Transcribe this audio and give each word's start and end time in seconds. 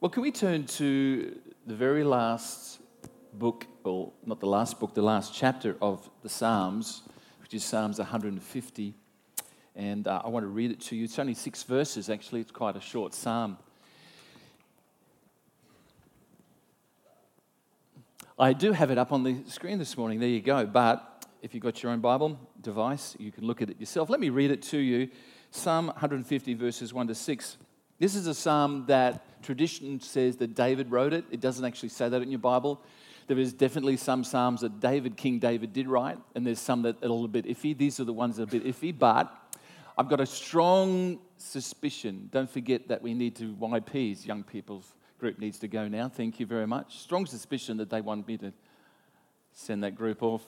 Well, 0.00 0.08
can 0.08 0.22
we 0.22 0.30
turn 0.30 0.64
to 0.64 1.38
the 1.66 1.74
very 1.74 2.04
last 2.04 2.80
book, 3.34 3.66
or 3.84 4.10
not 4.24 4.40
the 4.40 4.46
last 4.46 4.80
book, 4.80 4.94
the 4.94 5.02
last 5.02 5.34
chapter 5.34 5.76
of 5.82 6.08
the 6.22 6.28
Psalms, 6.30 7.02
which 7.42 7.52
is 7.52 7.62
Psalms 7.62 7.98
150. 7.98 8.94
And 9.76 10.08
uh, 10.08 10.22
I 10.24 10.28
want 10.28 10.44
to 10.44 10.48
read 10.48 10.70
it 10.70 10.80
to 10.80 10.96
you. 10.96 11.04
It's 11.04 11.18
only 11.18 11.34
six 11.34 11.64
verses, 11.64 12.08
actually, 12.08 12.40
it's 12.40 12.50
quite 12.50 12.76
a 12.76 12.80
short 12.80 13.12
psalm. 13.12 13.58
I 18.38 18.54
do 18.54 18.72
have 18.72 18.90
it 18.90 18.96
up 18.96 19.12
on 19.12 19.22
the 19.22 19.36
screen 19.48 19.78
this 19.78 19.98
morning. 19.98 20.18
There 20.18 20.30
you 20.30 20.40
go. 20.40 20.64
But 20.64 21.26
if 21.42 21.52
you've 21.52 21.62
got 21.62 21.82
your 21.82 21.92
own 21.92 22.00
Bible 22.00 22.40
device, 22.58 23.16
you 23.18 23.30
can 23.30 23.44
look 23.44 23.60
at 23.60 23.68
it 23.68 23.78
yourself. 23.78 24.08
Let 24.08 24.20
me 24.20 24.30
read 24.30 24.50
it 24.50 24.62
to 24.62 24.78
you 24.78 25.10
Psalm 25.50 25.88
150, 25.88 26.54
verses 26.54 26.94
1 26.94 27.08
to 27.08 27.14
6. 27.14 27.58
This 28.00 28.14
is 28.14 28.26
a 28.26 28.32
psalm 28.32 28.86
that 28.86 29.42
tradition 29.42 30.00
says 30.00 30.38
that 30.38 30.54
David 30.54 30.90
wrote 30.90 31.12
it. 31.12 31.26
It 31.30 31.38
doesn't 31.38 31.66
actually 31.66 31.90
say 31.90 32.08
that 32.08 32.22
in 32.22 32.30
your 32.30 32.38
Bible. 32.38 32.80
There 33.26 33.38
is 33.38 33.52
definitely 33.52 33.98
some 33.98 34.24
psalms 34.24 34.62
that 34.62 34.80
David, 34.80 35.18
King 35.18 35.38
David, 35.38 35.74
did 35.74 35.86
write, 35.86 36.16
and 36.34 36.46
there's 36.46 36.60
some 36.60 36.80
that 36.82 36.96
are 37.02 37.06
a 37.06 37.12
little 37.12 37.28
bit 37.28 37.44
iffy. 37.44 37.76
These 37.76 38.00
are 38.00 38.04
the 38.04 38.12
ones 38.14 38.36
that 38.36 38.42
are 38.44 38.56
a 38.56 38.60
bit 38.60 38.64
iffy, 38.64 38.98
but 38.98 39.30
I've 39.98 40.08
got 40.08 40.18
a 40.18 40.24
strong 40.24 41.18
suspicion. 41.36 42.30
Don't 42.32 42.48
forget 42.48 42.88
that 42.88 43.02
we 43.02 43.12
need 43.12 43.36
to, 43.36 43.52
YPs, 43.52 44.26
young 44.26 44.44
people's 44.44 44.94
group 45.18 45.38
needs 45.38 45.58
to 45.58 45.68
go 45.68 45.86
now. 45.86 46.08
Thank 46.08 46.40
you 46.40 46.46
very 46.46 46.66
much. 46.66 47.00
Strong 47.00 47.26
suspicion 47.26 47.76
that 47.76 47.90
they 47.90 48.00
want 48.00 48.26
me 48.26 48.38
to 48.38 48.50
send 49.52 49.84
that 49.84 49.94
group 49.94 50.22
off. 50.22 50.42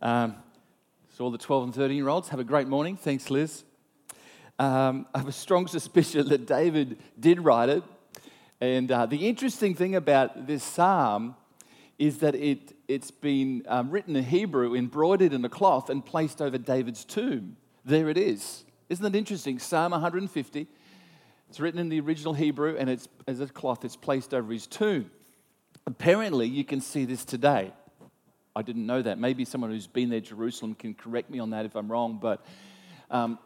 Um, 0.00 0.34
so, 1.10 1.24
all 1.24 1.30
the 1.30 1.36
12 1.36 1.64
and 1.64 1.74
13 1.74 1.94
year 1.94 2.08
olds, 2.08 2.30
have 2.30 2.40
a 2.40 2.44
great 2.44 2.68
morning. 2.68 2.96
Thanks, 2.96 3.28
Liz. 3.28 3.64
Um, 4.60 5.06
I 5.14 5.18
have 5.20 5.26
a 5.26 5.32
strong 5.32 5.68
suspicion 5.68 6.28
that 6.28 6.46
David 6.46 6.98
did 7.18 7.40
write 7.40 7.70
it. 7.70 7.82
And 8.60 8.92
uh, 8.92 9.06
the 9.06 9.26
interesting 9.26 9.74
thing 9.74 9.94
about 9.94 10.46
this 10.46 10.62
psalm 10.62 11.34
is 11.98 12.18
that 12.18 12.34
it, 12.34 12.76
it's 12.86 13.10
been 13.10 13.62
um, 13.68 13.90
written 13.90 14.14
in 14.16 14.22
Hebrew, 14.22 14.74
embroidered 14.74 15.32
in 15.32 15.42
a 15.46 15.48
cloth, 15.48 15.88
and 15.88 16.04
placed 16.04 16.42
over 16.42 16.58
David's 16.58 17.06
tomb. 17.06 17.56
There 17.86 18.10
it 18.10 18.18
is. 18.18 18.64
Isn't 18.90 19.02
that 19.10 19.16
interesting? 19.16 19.58
Psalm 19.58 19.92
150. 19.92 20.66
It's 21.48 21.58
written 21.58 21.80
in 21.80 21.88
the 21.88 22.00
original 22.00 22.34
Hebrew, 22.34 22.76
and 22.76 22.90
it's 22.90 23.08
as 23.26 23.40
a 23.40 23.46
cloth, 23.46 23.82
it's 23.86 23.96
placed 23.96 24.34
over 24.34 24.52
his 24.52 24.66
tomb. 24.66 25.10
Apparently, 25.86 26.46
you 26.46 26.64
can 26.64 26.82
see 26.82 27.06
this 27.06 27.24
today. 27.24 27.72
I 28.54 28.60
didn't 28.60 28.84
know 28.84 29.00
that. 29.00 29.18
Maybe 29.18 29.46
someone 29.46 29.70
who's 29.70 29.86
been 29.86 30.10
there, 30.10 30.20
Jerusalem, 30.20 30.74
can 30.74 30.92
correct 30.92 31.30
me 31.30 31.38
on 31.38 31.48
that 31.50 31.64
if 31.64 31.76
I'm 31.76 31.90
wrong. 31.90 32.18
But 32.20 32.44
um, 33.10 33.38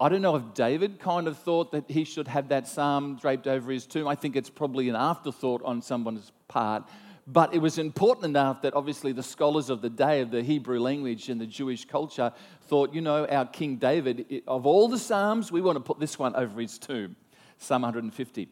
I 0.00 0.08
don't 0.08 0.22
know 0.22 0.34
if 0.34 0.54
David 0.54 0.98
kind 0.98 1.28
of 1.28 1.38
thought 1.38 1.70
that 1.70 1.88
he 1.88 2.02
should 2.02 2.26
have 2.26 2.48
that 2.48 2.66
psalm 2.66 3.16
draped 3.16 3.46
over 3.46 3.70
his 3.70 3.86
tomb. 3.86 4.08
I 4.08 4.16
think 4.16 4.34
it's 4.34 4.50
probably 4.50 4.88
an 4.88 4.96
afterthought 4.96 5.62
on 5.64 5.82
someone's 5.82 6.32
part. 6.48 6.84
But 7.28 7.54
it 7.54 7.58
was 7.58 7.78
important 7.78 8.24
enough 8.24 8.62
that 8.62 8.74
obviously 8.74 9.12
the 9.12 9.22
scholars 9.22 9.70
of 9.70 9.80
the 9.80 9.88
day 9.88 10.20
of 10.20 10.32
the 10.32 10.42
Hebrew 10.42 10.80
language 10.80 11.28
and 11.28 11.40
the 11.40 11.46
Jewish 11.46 11.84
culture 11.84 12.32
thought, 12.62 12.92
you 12.92 13.00
know, 13.00 13.24
our 13.26 13.46
King 13.46 13.76
David, 13.76 14.42
of 14.48 14.66
all 14.66 14.88
the 14.88 14.98
Psalms, 14.98 15.52
we 15.52 15.60
want 15.60 15.76
to 15.76 15.80
put 15.80 16.00
this 16.00 16.18
one 16.18 16.34
over 16.34 16.60
his 16.60 16.76
tomb, 16.76 17.14
Psalm 17.58 17.82
150. 17.82 18.48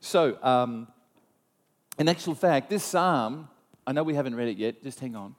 So, 0.00 0.38
um, 0.42 0.88
in 1.98 2.08
actual 2.08 2.34
fact, 2.34 2.68
this 2.68 2.84
Psalm, 2.84 3.48
I 3.86 3.92
know 3.92 4.02
we 4.02 4.14
haven't 4.14 4.34
read 4.34 4.48
it 4.48 4.58
yet, 4.58 4.82
just 4.82 5.00
hang 5.00 5.16
on. 5.16 5.34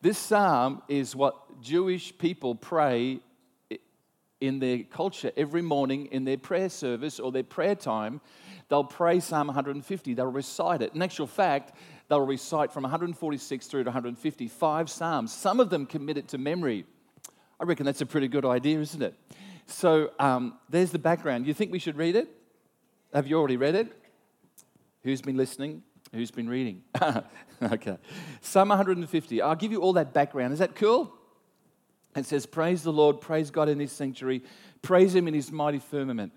This 0.00 0.16
Psalm 0.16 0.82
is 0.88 1.16
what 1.16 1.60
Jewish 1.60 2.16
people 2.16 2.54
pray 2.54 3.20
in 4.40 4.58
their 4.58 4.82
culture 4.84 5.32
every 5.36 5.62
morning 5.62 6.06
in 6.06 6.24
their 6.24 6.36
prayer 6.36 6.68
service 6.68 7.18
or 7.18 7.32
their 7.32 7.42
prayer 7.42 7.74
time, 7.74 8.20
they'll 8.68 8.84
pray 8.84 9.20
Psalm 9.20 9.46
150. 9.46 10.14
They'll 10.14 10.26
recite 10.26 10.82
it. 10.82 10.94
In 10.94 11.02
actual 11.02 11.26
fact, 11.26 11.72
they'll 12.08 12.20
recite 12.24 12.72
from 12.72 12.82
146 12.82 13.66
through 13.66 13.84
to 13.84 13.88
155 13.88 14.90
Psalms. 14.90 15.32
Some 15.32 15.60
of 15.60 15.70
them 15.70 15.86
commit 15.86 16.18
it 16.18 16.28
to 16.28 16.38
memory. 16.38 16.84
I 17.58 17.64
reckon 17.64 17.86
that's 17.86 18.02
a 18.02 18.06
pretty 18.06 18.28
good 18.28 18.44
idea, 18.44 18.78
isn't 18.80 19.02
it? 19.02 19.14
So 19.66 20.10
um, 20.18 20.58
there's 20.68 20.92
the 20.92 20.98
background. 20.98 21.46
You 21.46 21.54
think 21.54 21.72
we 21.72 21.78
should 21.78 21.96
read 21.96 22.16
it? 22.16 22.28
Have 23.12 23.26
you 23.26 23.38
already 23.38 23.56
read 23.56 23.74
it? 23.74 23.92
Who's 25.02 25.22
been 25.22 25.36
listening? 25.36 25.82
Who's 26.12 26.30
been 26.30 26.48
reading? 26.48 26.82
okay. 27.62 27.98
Psalm 28.40 28.68
150. 28.68 29.42
I'll 29.42 29.54
give 29.54 29.72
you 29.72 29.80
all 29.80 29.94
that 29.94 30.12
background. 30.12 30.52
Is 30.52 30.58
that 30.58 30.74
cool? 30.74 31.15
It 32.16 32.26
says, 32.26 32.46
Praise 32.46 32.82
the 32.82 32.92
Lord, 32.92 33.20
praise 33.20 33.50
God 33.50 33.68
in 33.68 33.78
his 33.78 33.92
sanctuary, 33.92 34.42
praise 34.82 35.14
him 35.14 35.28
in 35.28 35.34
his 35.34 35.52
mighty 35.52 35.78
firmament. 35.78 36.32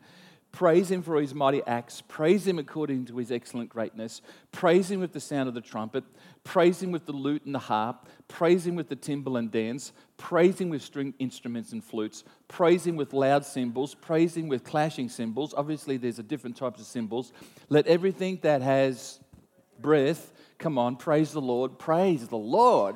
Praise 0.52 0.90
him 0.90 1.04
for 1.04 1.22
his 1.22 1.36
mighty 1.36 1.62
acts. 1.68 2.02
Praise 2.02 2.46
him 2.48 2.58
according 2.58 3.06
to 3.06 3.18
his 3.18 3.32
excellent 3.32 3.70
greatness. 3.70 4.22
Praise 4.52 4.90
him 4.90 5.00
with 5.00 5.14
the 5.14 5.20
sound 5.20 5.48
of 5.48 5.54
the 5.54 5.62
trumpet. 5.62 6.04
Praise 6.44 6.82
him 6.82 6.92
with 6.92 7.06
the 7.06 7.12
lute 7.12 7.46
and 7.46 7.54
the 7.54 7.60
harp. 7.60 8.10
Praise 8.28 8.66
him 8.66 8.76
with 8.76 8.90
the 8.90 8.96
timbrel 8.96 9.38
and 9.38 9.52
dance. 9.52 9.92
Praise 10.18 10.60
him 10.60 10.70
with 10.70 10.82
string 10.82 11.14
instruments 11.20 11.72
and 11.72 11.84
flutes. 11.84 12.24
Praise 12.48 12.86
him 12.86 12.96
with 12.96 13.14
loud 13.14 13.46
cymbals. 13.46 13.94
Praise 13.94 14.36
him 14.36 14.48
with 14.48 14.64
clashing 14.64 15.08
cymbals. 15.08 15.54
Obviously, 15.56 15.98
there's 15.98 16.18
a 16.18 16.24
different 16.24 16.58
types 16.58 16.80
of 16.80 16.88
cymbals. 16.88 17.32
Let 17.70 17.86
everything 17.86 18.40
that 18.42 18.64
has 18.64 19.20
breath, 19.80 20.34
come 20.58 20.80
on, 20.80 20.96
praise 20.96 21.32
the 21.32 21.42
Lord. 21.42 21.78
Praise 21.78 22.28
the 22.28 22.38
Lord. 22.38 22.96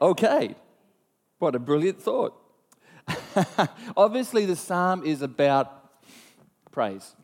Okay, 0.00 0.54
what 1.42 1.56
a 1.56 1.58
brilliant 1.58 2.00
thought. 2.00 2.40
Obviously, 3.96 4.46
the 4.46 4.54
psalm 4.54 5.02
is 5.04 5.22
about 5.22 5.90
praise. 6.70 7.16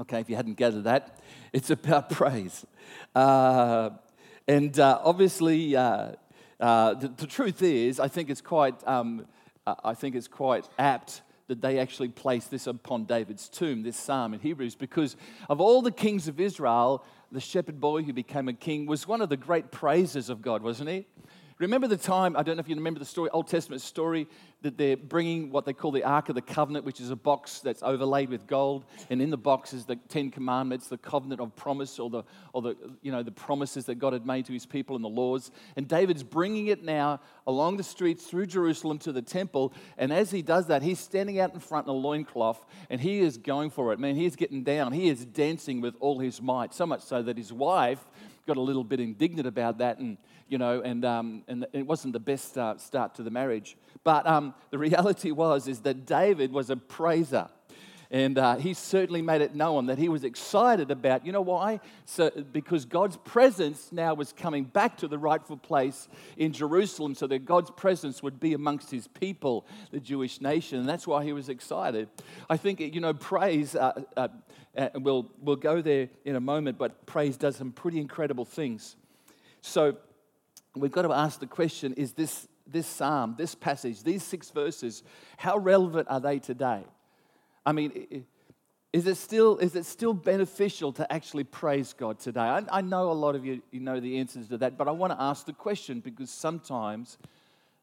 Okay, 0.00 0.18
if 0.18 0.28
you 0.28 0.34
hadn't 0.34 0.56
gathered 0.56 0.82
that, 0.82 1.20
it's 1.52 1.70
about 1.70 2.10
praise. 2.20 2.66
Uh, 3.14 3.90
and 4.48 4.80
uh, 4.80 4.98
obviously, 5.04 5.76
uh, 5.76 6.12
uh 6.58 6.94
the, 6.94 7.06
the, 7.06 7.26
truth 7.28 7.62
is, 7.62 8.00
I 8.00 8.08
think 8.08 8.30
it's 8.30 8.40
quite, 8.40 8.74
um, 8.84 9.26
uh, 9.64 9.76
I 9.84 9.94
think 9.94 10.16
it's 10.16 10.26
quite 10.26 10.68
apt 10.76 11.22
that 11.46 11.60
they 11.62 11.78
actually 11.78 12.08
place 12.08 12.46
this 12.46 12.66
upon 12.66 13.04
David's 13.04 13.48
tomb, 13.48 13.84
this 13.84 13.96
psalm 13.96 14.34
in 14.34 14.40
Hebrews, 14.40 14.74
because 14.74 15.14
of 15.48 15.60
all 15.60 15.82
the 15.82 15.92
kings 15.92 16.26
of 16.26 16.40
Israel, 16.40 17.04
the 17.30 17.40
shepherd 17.40 17.80
boy 17.80 18.02
who 18.02 18.12
became 18.12 18.48
a 18.48 18.52
king 18.52 18.86
was 18.86 19.06
one 19.06 19.20
of 19.20 19.28
the 19.28 19.36
great 19.36 19.70
praises 19.70 20.28
of 20.28 20.42
God, 20.42 20.62
wasn't 20.62 20.90
he? 20.90 21.06
Remember 21.58 21.88
the 21.88 21.96
time, 21.96 22.36
I 22.36 22.42
don't 22.42 22.56
know 22.56 22.60
if 22.60 22.68
you 22.68 22.76
remember 22.76 23.00
the 23.00 23.06
story, 23.06 23.30
Old 23.30 23.48
Testament 23.48 23.82
story, 23.82 24.28
that 24.62 24.76
they're 24.76 24.96
bringing 24.96 25.50
what 25.50 25.64
they 25.64 25.72
call 25.72 25.92
the 25.92 26.02
Ark 26.02 26.28
of 26.28 26.34
the 26.34 26.42
Covenant, 26.42 26.84
which 26.84 27.00
is 27.00 27.10
a 27.10 27.16
box 27.16 27.60
that's 27.60 27.82
overlaid 27.82 28.28
with 28.28 28.46
gold. 28.48 28.84
And 29.08 29.22
in 29.22 29.30
the 29.30 29.36
box 29.36 29.72
is 29.72 29.84
the 29.84 29.96
Ten 30.08 30.32
Commandments, 30.32 30.88
the 30.88 30.98
covenant 30.98 31.40
of 31.40 31.54
promise, 31.54 32.00
or 32.00 32.10
the, 32.10 32.24
or 32.52 32.62
the, 32.62 32.76
you 33.00 33.12
know, 33.12 33.22
the 33.22 33.30
promises 33.30 33.84
that 33.84 33.96
God 33.96 34.12
had 34.12 34.26
made 34.26 34.46
to 34.46 34.52
his 34.52 34.66
people 34.66 34.96
and 34.96 35.04
the 35.04 35.08
laws. 35.08 35.52
And 35.76 35.86
David's 35.86 36.24
bringing 36.24 36.66
it 36.66 36.82
now 36.82 37.20
along 37.46 37.76
the 37.76 37.84
streets 37.84 38.24
through 38.24 38.46
Jerusalem 38.46 38.98
to 39.00 39.12
the 39.12 39.22
temple. 39.22 39.72
And 39.96 40.12
as 40.12 40.32
he 40.32 40.42
does 40.42 40.66
that, 40.66 40.82
he's 40.82 40.98
standing 40.98 41.38
out 41.38 41.54
in 41.54 41.60
front 41.60 41.86
in 41.86 41.90
a 41.90 41.96
loincloth 41.96 42.64
and 42.90 43.00
he 43.00 43.20
is 43.20 43.38
going 43.38 43.70
for 43.70 43.92
it. 43.92 44.00
Man, 44.00 44.16
he's 44.16 44.34
getting 44.34 44.64
down. 44.64 44.92
He 44.92 45.08
is 45.08 45.24
dancing 45.24 45.80
with 45.80 45.94
all 46.00 46.18
his 46.18 46.42
might, 46.42 46.74
so 46.74 46.84
much 46.84 47.02
so 47.02 47.22
that 47.22 47.36
his 47.36 47.52
wife 47.52 48.04
got 48.44 48.56
a 48.56 48.60
little 48.60 48.84
bit 48.84 48.98
indignant 48.98 49.46
about 49.46 49.78
that 49.78 49.98
and 49.98 50.16
you 50.48 50.56
know, 50.56 50.80
and, 50.80 51.04
um, 51.04 51.44
and 51.46 51.66
it 51.72 51.86
wasn't 51.86 52.14
the 52.14 52.20
best 52.20 52.56
uh, 52.56 52.76
start 52.78 53.14
to 53.16 53.22
the 53.22 53.30
marriage. 53.30 53.76
But 54.02 54.26
um, 54.26 54.47
the 54.70 54.78
reality 54.78 55.30
was 55.30 55.68
is 55.68 55.80
that 55.80 56.06
David 56.06 56.52
was 56.52 56.70
a 56.70 56.76
praiser. 56.76 57.48
And 58.10 58.38
uh, 58.38 58.56
he 58.56 58.72
certainly 58.72 59.20
made 59.20 59.42
it 59.42 59.54
known 59.54 59.86
that 59.86 59.98
he 59.98 60.08
was 60.08 60.24
excited 60.24 60.90
about, 60.90 61.26
you 61.26 61.32
know 61.32 61.42
why? 61.42 61.80
So, 62.06 62.30
because 62.30 62.86
God's 62.86 63.18
presence 63.18 63.90
now 63.92 64.14
was 64.14 64.32
coming 64.32 64.64
back 64.64 64.96
to 64.98 65.08
the 65.08 65.18
rightful 65.18 65.58
place 65.58 66.08
in 66.38 66.52
Jerusalem 66.52 67.14
so 67.14 67.26
that 67.26 67.44
God's 67.44 67.70
presence 67.70 68.22
would 68.22 68.40
be 68.40 68.54
amongst 68.54 68.90
his 68.90 69.08
people, 69.08 69.66
the 69.90 70.00
Jewish 70.00 70.40
nation. 70.40 70.78
And 70.78 70.88
that's 70.88 71.06
why 71.06 71.22
he 71.22 71.34
was 71.34 71.50
excited. 71.50 72.08
I 72.48 72.56
think, 72.56 72.80
you 72.80 73.00
know, 73.00 73.12
praise, 73.12 73.76
uh, 73.76 74.02
uh, 74.16 74.28
uh 74.76 74.88
we'll, 74.94 75.30
we'll 75.42 75.56
go 75.56 75.82
there 75.82 76.08
in 76.24 76.34
a 76.34 76.40
moment, 76.40 76.78
but 76.78 77.04
praise 77.04 77.36
does 77.36 77.56
some 77.56 77.72
pretty 77.72 78.00
incredible 78.00 78.46
things. 78.46 78.96
So 79.60 79.98
we've 80.74 80.92
got 80.92 81.02
to 81.02 81.12
ask 81.12 81.40
the 81.40 81.46
question 81.46 81.92
is 81.94 82.12
this, 82.12 82.48
this 82.70 82.86
psalm, 82.86 83.34
this 83.38 83.54
passage, 83.54 84.02
these 84.02 84.22
six 84.22 84.50
verses, 84.50 85.02
how 85.36 85.58
relevant 85.58 86.08
are 86.10 86.20
they 86.20 86.38
today? 86.38 86.84
I 87.64 87.72
mean, 87.72 88.24
is 88.92 89.06
it 89.06 89.16
still, 89.16 89.58
is 89.58 89.76
it 89.76 89.84
still 89.84 90.14
beneficial 90.14 90.92
to 90.94 91.12
actually 91.12 91.44
praise 91.44 91.92
God 91.92 92.18
today? 92.18 92.40
I, 92.40 92.62
I 92.70 92.80
know 92.80 93.10
a 93.10 93.12
lot 93.12 93.34
of 93.34 93.44
you, 93.44 93.62
you 93.70 93.80
know 93.80 94.00
the 94.00 94.18
answers 94.18 94.48
to 94.48 94.58
that, 94.58 94.78
but 94.78 94.88
I 94.88 94.92
want 94.92 95.12
to 95.12 95.20
ask 95.20 95.44
the 95.44 95.52
question 95.52 96.00
because 96.00 96.30
sometimes 96.30 97.18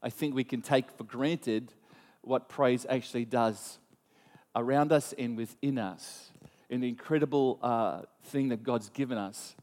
I 0.02 0.10
think 0.10 0.36
we 0.36 0.44
can 0.44 0.62
take 0.62 0.90
for 0.92 1.04
granted 1.04 1.74
what 2.22 2.50
praise 2.50 2.86
actually 2.90 3.26
does 3.26 3.80
around 4.56 4.92
us 4.92 5.14
and 5.18 5.38
within 5.38 5.78
us, 5.78 6.32
an 6.70 6.84
incredible 6.84 7.60
uh, 7.62 8.02
thing 8.26 8.50
that 8.50 8.64
God's 8.64 8.90
given 8.90 9.18
us. 9.18 9.56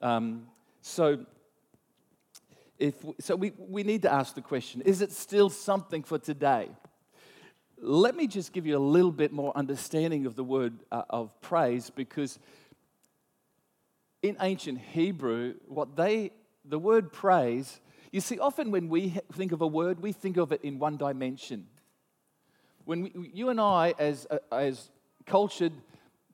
Um, 0.00 0.46
so, 0.82 1.26
if, 2.80 2.94
so 3.20 3.36
we, 3.36 3.52
we 3.56 3.82
need 3.82 4.02
to 4.02 4.12
ask 4.12 4.34
the 4.34 4.40
question 4.40 4.80
is 4.82 5.00
it 5.00 5.12
still 5.12 5.50
something 5.50 6.02
for 6.02 6.18
today? 6.18 6.70
let 7.82 8.14
me 8.14 8.26
just 8.26 8.52
give 8.52 8.66
you 8.66 8.76
a 8.76 8.78
little 8.78 9.12
bit 9.12 9.32
more 9.32 9.56
understanding 9.56 10.26
of 10.26 10.36
the 10.36 10.44
word 10.44 10.74
uh, 10.92 11.02
of 11.08 11.40
praise 11.40 11.90
because 11.90 12.38
in 14.22 14.36
ancient 14.40 14.78
Hebrew, 14.78 15.54
what 15.66 15.96
they, 15.96 16.32
the 16.64 16.78
word 16.78 17.12
praise, 17.12 17.80
you 18.12 18.20
see, 18.20 18.38
often 18.38 18.70
when 18.70 18.88
we 18.88 19.14
think 19.32 19.52
of 19.52 19.62
a 19.62 19.66
word, 19.66 20.00
we 20.00 20.12
think 20.12 20.36
of 20.36 20.52
it 20.52 20.62
in 20.62 20.78
one 20.78 20.98
dimension. 20.98 21.66
When 22.84 23.02
we, 23.02 23.30
you 23.32 23.48
and 23.48 23.60
I, 23.60 23.94
as, 23.98 24.26
uh, 24.30 24.38
as 24.52 24.90
cultured 25.24 25.72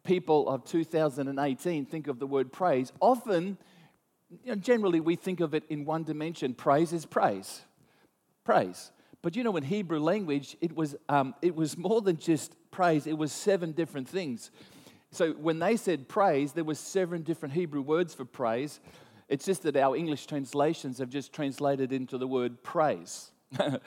people 0.02 0.48
of 0.48 0.64
2018, 0.64 1.86
think 1.86 2.08
of 2.08 2.18
the 2.18 2.26
word 2.26 2.52
praise, 2.52 2.92
often, 3.00 3.56
you 4.30 4.54
know, 4.54 4.56
generally, 4.56 5.00
we 5.00 5.16
think 5.16 5.40
of 5.40 5.54
it 5.54 5.64
in 5.68 5.84
one 5.84 6.04
dimension. 6.04 6.54
Praise 6.54 6.92
is 6.92 7.06
praise. 7.06 7.62
Praise. 8.44 8.90
But 9.22 9.36
you 9.36 9.44
know, 9.44 9.56
in 9.56 9.64
Hebrew 9.64 10.00
language, 10.00 10.56
it 10.60 10.74
was, 10.74 10.94
um, 11.08 11.34
it 11.42 11.54
was 11.54 11.76
more 11.76 12.00
than 12.00 12.16
just 12.16 12.54
praise, 12.70 13.06
it 13.06 13.18
was 13.18 13.32
seven 13.32 13.72
different 13.72 14.08
things. 14.08 14.50
So 15.10 15.32
when 15.32 15.58
they 15.58 15.76
said 15.76 16.08
praise, 16.08 16.52
there 16.52 16.64
were 16.64 16.74
seven 16.74 17.22
different 17.22 17.54
Hebrew 17.54 17.80
words 17.80 18.14
for 18.14 18.24
praise. 18.24 18.80
It's 19.28 19.44
just 19.44 19.62
that 19.62 19.76
our 19.76 19.96
English 19.96 20.26
translations 20.26 20.98
have 20.98 21.08
just 21.08 21.32
translated 21.32 21.92
into 21.92 22.18
the 22.18 22.26
word 22.26 22.62
praise. 22.62 23.30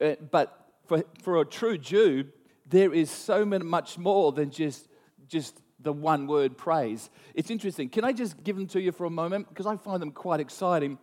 Uh, 0.00 0.14
but 0.30 0.68
for, 0.86 1.02
for 1.24 1.40
a 1.40 1.44
true 1.44 1.76
Jew, 1.76 2.24
there 2.66 2.94
is 2.94 3.10
so 3.10 3.44
much 3.44 3.98
more 3.98 4.30
than 4.30 4.48
just, 4.48 4.86
just 5.26 5.60
the 5.80 5.92
one 5.92 6.26
word 6.26 6.56
praise. 6.56 7.10
It's 7.34 7.50
interesting. 7.50 7.88
Can 7.88 8.04
I 8.04 8.12
just 8.12 8.42
give 8.42 8.56
them 8.56 8.66
to 8.68 8.80
you 8.80 8.92
for 8.92 9.04
a 9.04 9.10
moment? 9.10 9.48
Because 9.48 9.66
I 9.66 9.76
find 9.76 10.02
them 10.02 10.10
quite 10.10 10.40
exciting. 10.40 10.98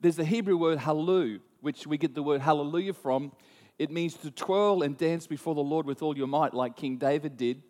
There's 0.00 0.16
the 0.16 0.24
Hebrew 0.24 0.56
word 0.56 0.78
hallelu, 0.78 1.40
which 1.60 1.86
we 1.86 1.98
get 1.98 2.14
the 2.14 2.22
word 2.22 2.40
hallelujah 2.40 2.92
from. 2.92 3.32
It 3.78 3.90
means 3.90 4.14
to 4.18 4.30
twirl 4.30 4.82
and 4.82 4.96
dance 4.96 5.26
before 5.26 5.54
the 5.54 5.62
Lord 5.62 5.86
with 5.86 6.02
all 6.02 6.16
your 6.16 6.26
might, 6.26 6.54
like 6.54 6.76
King 6.76 6.96
David 6.96 7.36
did, 7.36 7.62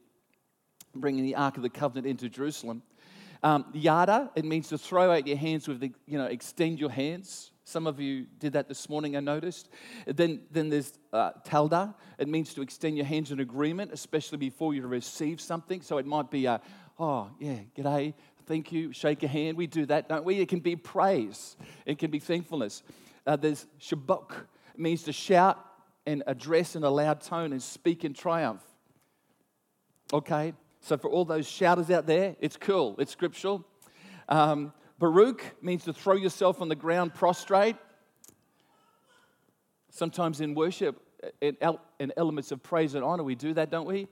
bringing 0.94 1.24
the 1.24 1.36
Ark 1.36 1.56
of 1.56 1.62
the 1.62 1.70
Covenant 1.70 2.06
into 2.06 2.28
Jerusalem. 2.28 2.82
Um, 3.42 3.66
yada, 3.72 4.30
it 4.34 4.44
means 4.44 4.68
to 4.68 4.78
throw 4.78 5.10
out 5.10 5.26
your 5.26 5.36
hands 5.36 5.66
with 5.66 5.80
the, 5.80 5.92
you 6.06 6.18
know, 6.18 6.26
extend 6.26 6.78
your 6.78 6.90
hands. 6.90 7.52
Some 7.64 7.86
of 7.86 8.00
you 8.00 8.26
did 8.38 8.52
that 8.54 8.68
this 8.68 8.88
morning, 8.88 9.16
I 9.16 9.20
noticed. 9.20 9.68
Then, 10.06 10.40
then 10.50 10.68
there's 10.68 10.92
uh, 11.12 11.30
talda. 11.46 11.94
It 12.18 12.28
means 12.28 12.52
to 12.54 12.62
extend 12.62 12.96
your 12.96 13.06
hands 13.06 13.30
in 13.30 13.40
agreement, 13.40 13.92
especially 13.92 14.38
before 14.38 14.74
you 14.74 14.86
receive 14.86 15.40
something. 15.40 15.80
So 15.80 15.98
it 15.98 16.06
might 16.06 16.30
be, 16.30 16.46
a, 16.46 16.60
oh, 16.98 17.30
yeah, 17.38 17.60
g'day, 17.76 18.14
thank 18.46 18.72
you, 18.72 18.92
shake 18.92 19.22
a 19.22 19.28
hand. 19.28 19.56
We 19.56 19.66
do 19.66 19.86
that, 19.86 20.08
don't 20.08 20.24
we? 20.24 20.40
It 20.40 20.48
can 20.48 20.60
be 20.60 20.76
praise, 20.76 21.56
it 21.86 21.98
can 21.98 22.10
be 22.10 22.18
thankfulness. 22.18 22.82
Uh, 23.26 23.36
there's 23.36 23.66
shabok. 23.80 24.32
It 24.74 24.80
means 24.80 25.04
to 25.04 25.12
shout 25.12 25.64
and 26.06 26.22
address 26.26 26.74
in 26.74 26.82
a 26.82 26.90
loud 26.90 27.20
tone 27.20 27.52
and 27.52 27.62
speak 27.62 28.04
in 28.04 28.14
triumph. 28.14 28.62
Okay? 30.12 30.54
So, 30.80 30.96
for 30.96 31.10
all 31.10 31.24
those 31.24 31.46
shouters 31.46 31.90
out 31.90 32.06
there, 32.06 32.36
it's 32.40 32.56
cool, 32.56 32.96
it's 32.98 33.12
scriptural. 33.12 33.64
Um, 34.28 34.72
Baruch 34.98 35.42
means 35.62 35.84
to 35.84 35.92
throw 35.92 36.14
yourself 36.14 36.60
on 36.60 36.68
the 36.68 36.74
ground 36.74 37.14
prostrate. 37.14 37.76
Sometimes 39.90 40.40
in 40.40 40.54
worship, 40.54 41.00
in, 41.40 41.56
in 41.98 42.12
elements 42.16 42.52
of 42.52 42.62
praise 42.62 42.94
and 42.94 43.04
honor, 43.04 43.22
we 43.22 43.34
do 43.34 43.52
that, 43.54 43.70
don't 43.70 43.86
we? 43.86 44.08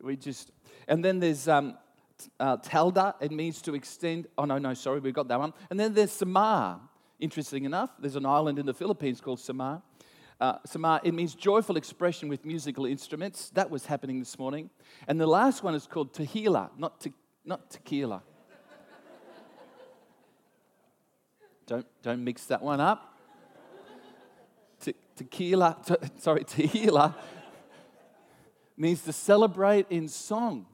We 0.00 0.16
just, 0.16 0.50
and 0.86 1.04
then 1.04 1.18
there's 1.18 1.48
um, 1.48 1.78
uh, 2.38 2.58
Talda, 2.58 3.14
it 3.20 3.30
means 3.30 3.62
to 3.62 3.74
extend. 3.74 4.26
Oh, 4.36 4.44
no, 4.44 4.58
no, 4.58 4.74
sorry, 4.74 5.00
we've 5.00 5.14
got 5.14 5.28
that 5.28 5.38
one. 5.38 5.52
And 5.70 5.78
then 5.78 5.94
there's 5.94 6.12
Samar. 6.12 6.80
Interesting 7.20 7.64
enough, 7.64 7.90
there's 7.98 8.16
an 8.16 8.26
island 8.26 8.58
in 8.58 8.66
the 8.66 8.74
Philippines 8.74 9.20
called 9.20 9.40
Samar. 9.40 9.82
Uh, 10.40 10.58
it 11.04 11.14
means 11.14 11.34
joyful 11.34 11.76
expression 11.76 12.28
with 12.28 12.44
musical 12.44 12.86
instruments. 12.86 13.50
That 13.50 13.70
was 13.70 13.86
happening 13.86 14.18
this 14.18 14.38
morning. 14.38 14.70
And 15.06 15.20
the 15.20 15.26
last 15.26 15.62
one 15.62 15.74
is 15.74 15.86
called 15.86 16.12
Tehillah, 16.12 16.70
not, 16.76 17.00
te- 17.00 17.12
not 17.44 17.70
tequila. 17.70 18.22
don't, 21.66 21.86
don't 22.02 22.24
mix 22.24 22.46
that 22.46 22.62
one 22.62 22.80
up. 22.80 23.16
Te- 24.80 24.94
tequila, 25.16 25.78
te- 25.86 26.08
sorry, 26.18 26.44
Tehillah 26.44 27.14
means 28.76 29.02
to 29.02 29.12
celebrate 29.12 29.86
in 29.88 30.08
song. 30.08 30.66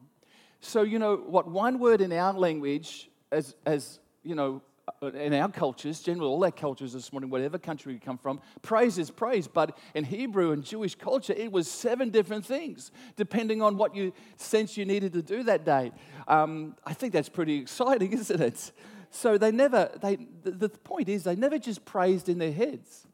So, 0.61 0.83
you 0.83 0.99
know, 0.99 1.17
what 1.17 1.49
one 1.49 1.79
word 1.79 2.01
in 2.01 2.12
our 2.12 2.33
language, 2.33 3.11
as, 3.31 3.55
as 3.65 4.01
you 4.23 4.35
know, 4.35 4.62
in 5.02 5.32
our 5.32 5.49
cultures, 5.50 6.00
generally 6.00 6.29
all 6.29 6.44
our 6.44 6.50
cultures 6.50 6.93
this 6.93 7.11
morning, 7.11 7.31
whatever 7.31 7.58
country 7.58 7.94
we 7.94 7.99
come 7.99 8.19
from, 8.19 8.38
praise 8.61 8.99
is 8.99 9.11
praise. 9.11 9.49
But 9.49 9.79
in 9.94 10.05
Hebrew 10.05 10.52
and 10.52 10.62
Jewish 10.62 10.94
culture, 10.94 11.32
it 11.32 11.50
was 11.50 11.70
seven 11.70 12.11
different 12.11 12.44
things, 12.44 12.93
depending 13.17 13.62
on 13.62 13.79
what 13.79 13.94
you 13.94 14.12
sense 14.37 14.76
you 14.76 14.85
needed 14.85 15.14
to 15.14 15.23
do 15.23 15.43
that 15.44 15.64
day. 15.64 15.93
Um, 16.29 16.76
I 16.85 16.93
think 16.93 17.14
that's 17.14 17.31
pretty 17.31 17.56
exciting, 17.56 18.12
isn't 18.19 18.41
it? 18.41 18.73
So 19.11 19.38
they 19.38 19.50
never, 19.50 19.91
they, 20.02 20.19
the, 20.43 20.69
point 20.69 21.08
is, 21.08 21.25
they 21.25 21.35
never 21.35 21.58
just 21.58 21.85
praised 21.87 22.29
in 22.29 22.38
their 22.38 22.52
heads. 22.52 23.06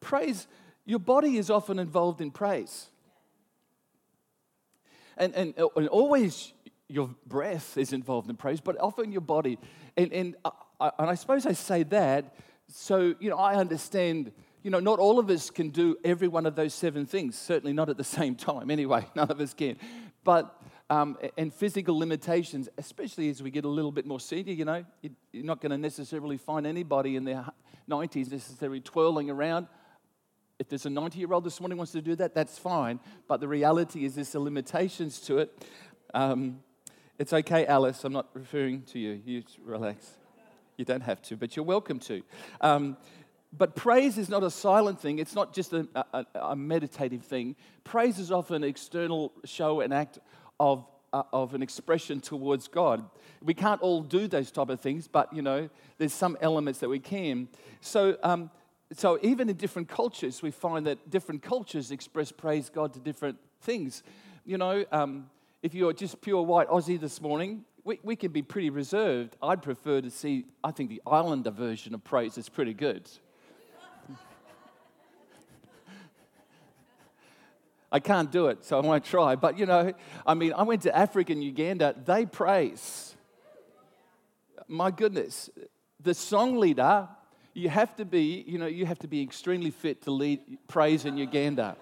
Praise, 0.00 0.46
your 0.86 0.98
body 0.98 1.36
is 1.36 1.50
often 1.50 1.78
involved 1.78 2.22
in 2.22 2.30
praise. 2.30 2.88
And, 5.18 5.34
and, 5.34 5.54
and 5.76 5.88
always 5.88 6.54
your 6.88 7.10
breath 7.26 7.76
is 7.76 7.92
involved 7.92 8.30
in 8.30 8.36
praise, 8.36 8.62
but 8.62 8.80
often 8.80 9.12
your 9.12 9.20
body. 9.20 9.58
And, 9.96 10.12
and, 10.12 10.36
I, 10.80 10.90
and 10.98 11.10
I 11.10 11.14
suppose 11.14 11.46
I 11.46 11.52
say 11.52 11.82
that 11.84 12.34
so, 12.72 13.14
you 13.18 13.30
know, 13.30 13.36
I 13.36 13.56
understand, 13.56 14.32
you 14.62 14.70
know, 14.70 14.80
not 14.80 14.98
all 14.98 15.18
of 15.18 15.28
us 15.30 15.50
can 15.50 15.70
do 15.70 15.96
every 16.04 16.28
one 16.28 16.46
of 16.46 16.54
those 16.54 16.74
seven 16.74 17.06
things, 17.06 17.36
certainly 17.36 17.72
not 17.72 17.88
at 17.88 17.96
the 17.96 18.04
same 18.18 18.34
time, 18.34 18.70
anyway, 18.70 19.06
none 19.14 19.30
of 19.30 19.40
us 19.40 19.54
can. 19.54 19.76
But, 20.24 20.60
um, 20.88 21.18
and 21.38 21.52
physical 21.52 21.98
limitations, 21.98 22.68
especially 22.78 23.28
as 23.30 23.42
we 23.42 23.50
get 23.50 23.64
a 23.64 23.68
little 23.68 23.92
bit 23.92 24.06
more 24.06 24.20
senior, 24.20 24.52
you 24.52 24.64
know, 24.64 24.84
you're 25.32 25.44
not 25.44 25.60
going 25.60 25.70
to 25.70 25.78
necessarily 25.78 26.36
find 26.36 26.66
anybody 26.66 27.16
in 27.16 27.24
their 27.24 27.44
90s 27.88 28.30
necessarily 28.30 28.80
twirling 28.80 29.30
around. 29.30 29.66
If 30.58 30.68
there's 30.68 30.86
a 30.86 30.90
90 30.90 31.18
year 31.18 31.32
old 31.32 31.44
this 31.44 31.58
morning 31.58 31.78
wants 31.78 31.92
to 31.92 32.02
do 32.02 32.14
that, 32.16 32.34
that's 32.34 32.58
fine. 32.58 33.00
But 33.28 33.40
the 33.40 33.48
reality 33.48 34.04
is 34.04 34.16
there's 34.16 34.34
limitations 34.34 35.20
to 35.22 35.38
it. 35.38 35.66
Um, 36.12 36.60
it's 37.18 37.32
okay, 37.32 37.66
Alice. 37.66 38.04
I'm 38.04 38.12
not 38.12 38.28
referring 38.34 38.82
to 38.82 38.98
you. 38.98 39.20
You 39.24 39.42
relax. 39.62 40.19
You 40.80 40.86
don't 40.86 41.02
have 41.02 41.20
to, 41.24 41.36
but 41.36 41.56
you're 41.56 41.64
welcome 41.66 41.98
to. 41.98 42.22
Um, 42.62 42.96
but 43.52 43.76
praise 43.76 44.16
is 44.16 44.30
not 44.30 44.42
a 44.42 44.50
silent 44.50 44.98
thing. 44.98 45.18
It's 45.18 45.34
not 45.34 45.52
just 45.52 45.74
a, 45.74 45.86
a, 45.94 46.24
a, 46.34 46.56
meditative 46.56 47.22
thing. 47.22 47.54
Praise 47.84 48.18
is 48.18 48.32
often 48.32 48.64
external 48.64 49.30
show 49.44 49.82
and 49.82 49.92
act 49.92 50.20
of, 50.58 50.86
uh, 51.12 51.24
of 51.34 51.52
an 51.52 51.62
expression 51.62 52.18
towards 52.18 52.66
God. 52.66 53.04
We 53.42 53.52
can't 53.52 53.82
all 53.82 54.00
do 54.00 54.26
those 54.26 54.50
type 54.50 54.70
of 54.70 54.80
things, 54.80 55.06
but 55.06 55.30
you 55.34 55.42
know, 55.42 55.68
there's 55.98 56.14
some 56.14 56.38
elements 56.40 56.78
that 56.78 56.88
we 56.88 56.98
can. 56.98 57.48
So, 57.82 58.16
um, 58.22 58.50
so 58.94 59.18
even 59.20 59.50
in 59.50 59.56
different 59.56 59.88
cultures, 59.88 60.40
we 60.40 60.50
find 60.50 60.86
that 60.86 61.10
different 61.10 61.42
cultures 61.42 61.90
express 61.90 62.32
praise 62.32 62.70
God 62.70 62.94
to 62.94 63.00
different 63.00 63.36
things. 63.60 64.02
You 64.46 64.56
know, 64.56 64.86
um, 64.92 65.28
if 65.62 65.74
you're 65.74 65.92
just 65.92 66.22
pure 66.22 66.40
white 66.40 66.68
Aussie 66.68 66.98
this 66.98 67.20
morning, 67.20 67.66
we, 67.84 67.98
we 68.02 68.16
can 68.16 68.32
be 68.32 68.42
pretty 68.42 68.70
reserved. 68.70 69.36
I'd 69.42 69.62
prefer 69.62 70.00
to 70.00 70.10
see, 70.10 70.46
I 70.62 70.70
think 70.70 70.90
the 70.90 71.02
Islander 71.06 71.50
version 71.50 71.94
of 71.94 72.04
praise 72.04 72.38
is 72.38 72.48
pretty 72.48 72.74
good. 72.74 73.08
I 77.92 77.98
can't 77.98 78.30
do 78.30 78.46
it, 78.46 78.64
so 78.64 78.78
I 78.78 78.86
won't 78.86 79.04
try. 79.04 79.34
But 79.34 79.58
you 79.58 79.66
know, 79.66 79.92
I 80.24 80.34
mean, 80.34 80.52
I 80.52 80.62
went 80.62 80.82
to 80.82 80.96
Africa 80.96 81.32
and 81.32 81.42
Uganda, 81.42 81.94
they 82.04 82.24
praise. 82.24 83.16
My 84.68 84.92
goodness, 84.92 85.50
the 85.98 86.14
song 86.14 86.56
leader, 86.58 87.08
you 87.52 87.68
have 87.68 87.96
to 87.96 88.04
be, 88.04 88.44
you 88.46 88.58
know, 88.58 88.66
you 88.66 88.86
have 88.86 89.00
to 89.00 89.08
be 89.08 89.20
extremely 89.22 89.72
fit 89.72 90.02
to 90.02 90.12
lead 90.12 90.38
praise 90.68 91.04
in 91.04 91.16
Uganda. 91.16 91.76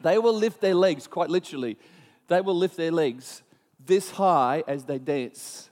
they 0.00 0.16
will 0.18 0.32
lift 0.32 0.62
their 0.62 0.74
legs, 0.74 1.06
quite 1.06 1.28
literally 1.28 1.76
they 2.30 2.40
will 2.40 2.54
lift 2.54 2.76
their 2.76 2.92
legs 2.92 3.42
this 3.86 4.10
high 4.10 4.62
as 4.66 4.84
they 4.84 4.98
dance. 4.98 5.70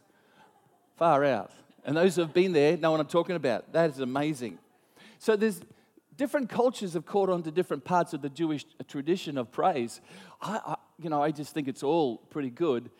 Far 0.96 1.24
out. 1.24 1.52
And 1.84 1.96
those 1.96 2.16
who 2.16 2.22
have 2.22 2.34
been 2.34 2.52
there 2.52 2.76
know 2.76 2.90
what 2.90 3.00
I'm 3.00 3.06
talking 3.06 3.36
about. 3.36 3.72
That 3.72 3.90
is 3.90 4.00
amazing. 4.00 4.58
So 5.18 5.36
there's 5.36 5.60
different 6.16 6.50
cultures 6.50 6.94
have 6.94 7.06
caught 7.06 7.30
on 7.30 7.42
to 7.44 7.50
different 7.50 7.84
parts 7.84 8.12
of 8.12 8.20
the 8.22 8.28
Jewish 8.28 8.66
tradition 8.88 9.38
of 9.38 9.50
praise. 9.50 10.00
I, 10.42 10.60
I, 10.64 10.74
you 11.00 11.08
know, 11.08 11.22
I 11.22 11.30
just 11.30 11.54
think 11.54 11.68
it's 11.68 11.82
all 11.82 12.18
pretty 12.18 12.50
good. 12.50 12.90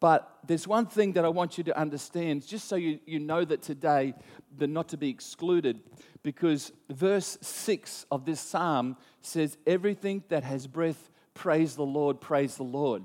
But 0.00 0.30
there's 0.46 0.68
one 0.68 0.86
thing 0.86 1.12
that 1.12 1.24
I 1.24 1.28
want 1.28 1.56
you 1.56 1.64
to 1.64 1.78
understand, 1.78 2.46
just 2.46 2.68
so 2.68 2.76
you, 2.76 2.98
you 3.06 3.20
know 3.20 3.44
that 3.44 3.62
today 3.62 4.12
they're 4.54 4.68
not 4.68 4.88
to 4.88 4.98
be 4.98 5.08
excluded, 5.08 5.80
because 6.22 6.72
verse 6.90 7.38
6 7.40 8.04
of 8.10 8.26
this 8.26 8.40
psalm 8.40 8.96
says, 9.22 9.56
Everything 9.66 10.22
that 10.28 10.44
has 10.44 10.66
breath 10.66 11.10
praise 11.32 11.76
the 11.76 11.84
Lord, 11.84 12.20
praise 12.20 12.56
the 12.56 12.64
Lord. 12.64 13.02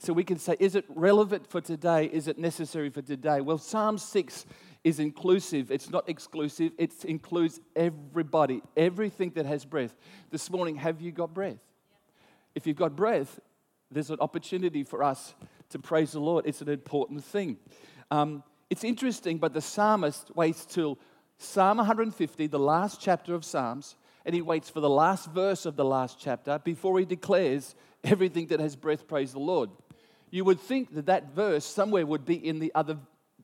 So 0.00 0.12
we 0.12 0.24
can 0.24 0.38
say, 0.38 0.56
is 0.58 0.74
it 0.74 0.84
relevant 0.88 1.46
for 1.46 1.60
today? 1.60 2.06
Is 2.06 2.26
it 2.26 2.38
necessary 2.38 2.90
for 2.90 3.02
today? 3.02 3.40
Well, 3.40 3.58
Psalm 3.58 3.98
6 3.98 4.46
is 4.82 4.98
inclusive. 4.98 5.70
It's 5.70 5.90
not 5.90 6.08
exclusive. 6.08 6.72
It 6.78 7.04
includes 7.04 7.60
everybody, 7.76 8.62
everything 8.76 9.30
that 9.36 9.46
has 9.46 9.64
breath. 9.64 9.94
This 10.30 10.50
morning, 10.50 10.76
have 10.76 11.00
you 11.00 11.12
got 11.12 11.32
breath? 11.32 11.58
if 12.54 12.66
you've 12.66 12.76
got 12.76 12.96
breath, 12.96 13.40
there's 13.90 14.10
an 14.10 14.20
opportunity 14.20 14.82
for 14.82 15.02
us 15.02 15.34
to 15.70 15.78
praise 15.78 16.12
the 16.12 16.20
Lord. 16.20 16.46
It's 16.46 16.60
an 16.60 16.68
important 16.68 17.24
thing. 17.24 17.58
Um, 18.10 18.42
it's 18.68 18.84
interesting, 18.84 19.38
but 19.38 19.52
the 19.52 19.60
psalmist 19.60 20.34
waits 20.36 20.64
till 20.64 20.98
Psalm 21.38 21.78
150, 21.78 22.46
the 22.46 22.58
last 22.58 23.00
chapter 23.00 23.34
of 23.34 23.44
Psalms, 23.44 23.96
and 24.24 24.34
he 24.34 24.42
waits 24.42 24.68
for 24.68 24.80
the 24.80 24.90
last 24.90 25.30
verse 25.30 25.64
of 25.64 25.76
the 25.76 25.84
last 25.84 26.18
chapter 26.20 26.58
before 26.58 26.98
he 26.98 27.04
declares 27.04 27.74
everything 28.04 28.46
that 28.48 28.60
has 28.60 28.76
breath, 28.76 29.08
praise 29.08 29.32
the 29.32 29.38
Lord. 29.38 29.70
You 30.30 30.44
would 30.44 30.60
think 30.60 30.94
that 30.94 31.06
that 31.06 31.34
verse 31.34 31.64
somewhere 31.64 32.06
would 32.06 32.24
be 32.24 32.34
in 32.34 32.58
the 32.58 32.72
other 32.74 32.98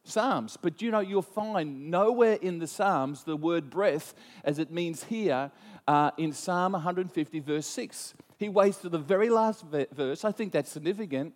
Psalms, 0.09 0.57
but 0.61 0.81
you 0.81 0.93
know, 0.93 1.01
you'll 1.01 1.21
find 1.21 1.91
nowhere 1.91 2.35
in 2.35 2.61
the 2.61 2.69
Psalms 2.69 3.25
the 3.25 3.37
word 3.37 3.69
breath 3.69 4.15
as 4.45 4.61
it 4.61 4.71
means 4.71 5.03
here 5.05 5.51
uh, 5.89 6.13
in 6.17 6.33
Psalm 6.33 6.73
150, 6.73 7.41
verse 7.41 7.67
6. 7.67 8.15
He 8.39 8.49
waits 8.49 8.79
to 8.79 8.89
the 8.89 8.99
very 8.99 9.29
last 9.29 9.65
verse. 9.65 10.25
I 10.25 10.31
think 10.31 10.53
that's 10.53 10.71
significant 10.71 11.35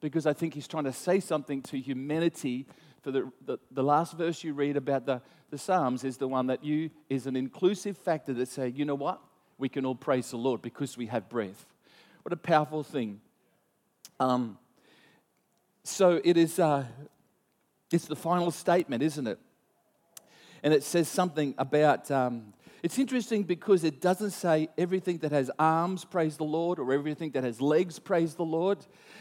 because 0.00 0.26
I 0.26 0.32
think 0.34 0.52
he's 0.52 0.68
trying 0.68 0.84
to 0.84 0.92
say 0.92 1.20
something 1.20 1.62
to 1.62 1.78
humanity. 1.78 2.66
For 3.02 3.10
the, 3.10 3.30
the, 3.46 3.58
the, 3.70 3.82
last 3.82 4.18
verse 4.18 4.44
you 4.44 4.52
read 4.52 4.76
about 4.76 5.06
the, 5.06 5.22
the 5.50 5.56
Psalms 5.56 6.04
is 6.04 6.18
the 6.18 6.28
one 6.28 6.48
that 6.48 6.62
you 6.62 6.90
is 7.08 7.26
an 7.26 7.36
inclusive 7.36 7.96
factor 7.96 8.34
that 8.34 8.48
say, 8.48 8.68
you 8.68 8.84
know 8.84 8.94
what? 8.94 9.20
We 9.56 9.70
can 9.70 9.86
all 9.86 9.94
praise 9.94 10.30
the 10.30 10.36
Lord 10.36 10.60
because 10.60 10.96
we 10.98 11.06
have 11.06 11.28
breath. 11.28 11.66
What 12.22 12.32
a 12.32 12.36
powerful 12.36 12.82
thing. 12.82 13.20
Um, 14.18 14.58
so 15.82 16.20
it 16.24 16.36
is 16.36 16.58
uh, 16.58 16.84
it's 17.90 18.06
the 18.06 18.16
final 18.16 18.50
statement, 18.50 19.02
isn't 19.02 19.26
it? 19.26 19.38
And 20.62 20.74
it 20.74 20.82
says 20.82 21.08
something 21.08 21.54
about 21.58 22.10
um, 22.10 22.52
it's 22.82 22.98
interesting 22.98 23.42
because 23.42 23.84
it 23.84 24.00
doesn't 24.00 24.30
say 24.30 24.68
everything 24.78 25.18
that 25.18 25.32
has 25.32 25.50
arms, 25.58 26.04
praise 26.04 26.38
the 26.38 26.44
Lord, 26.44 26.78
or 26.78 26.92
everything 26.92 27.30
that 27.32 27.44
has 27.44 27.60
legs, 27.60 27.98
praise 27.98 28.34
the 28.34 28.44
Lord. 28.44 28.78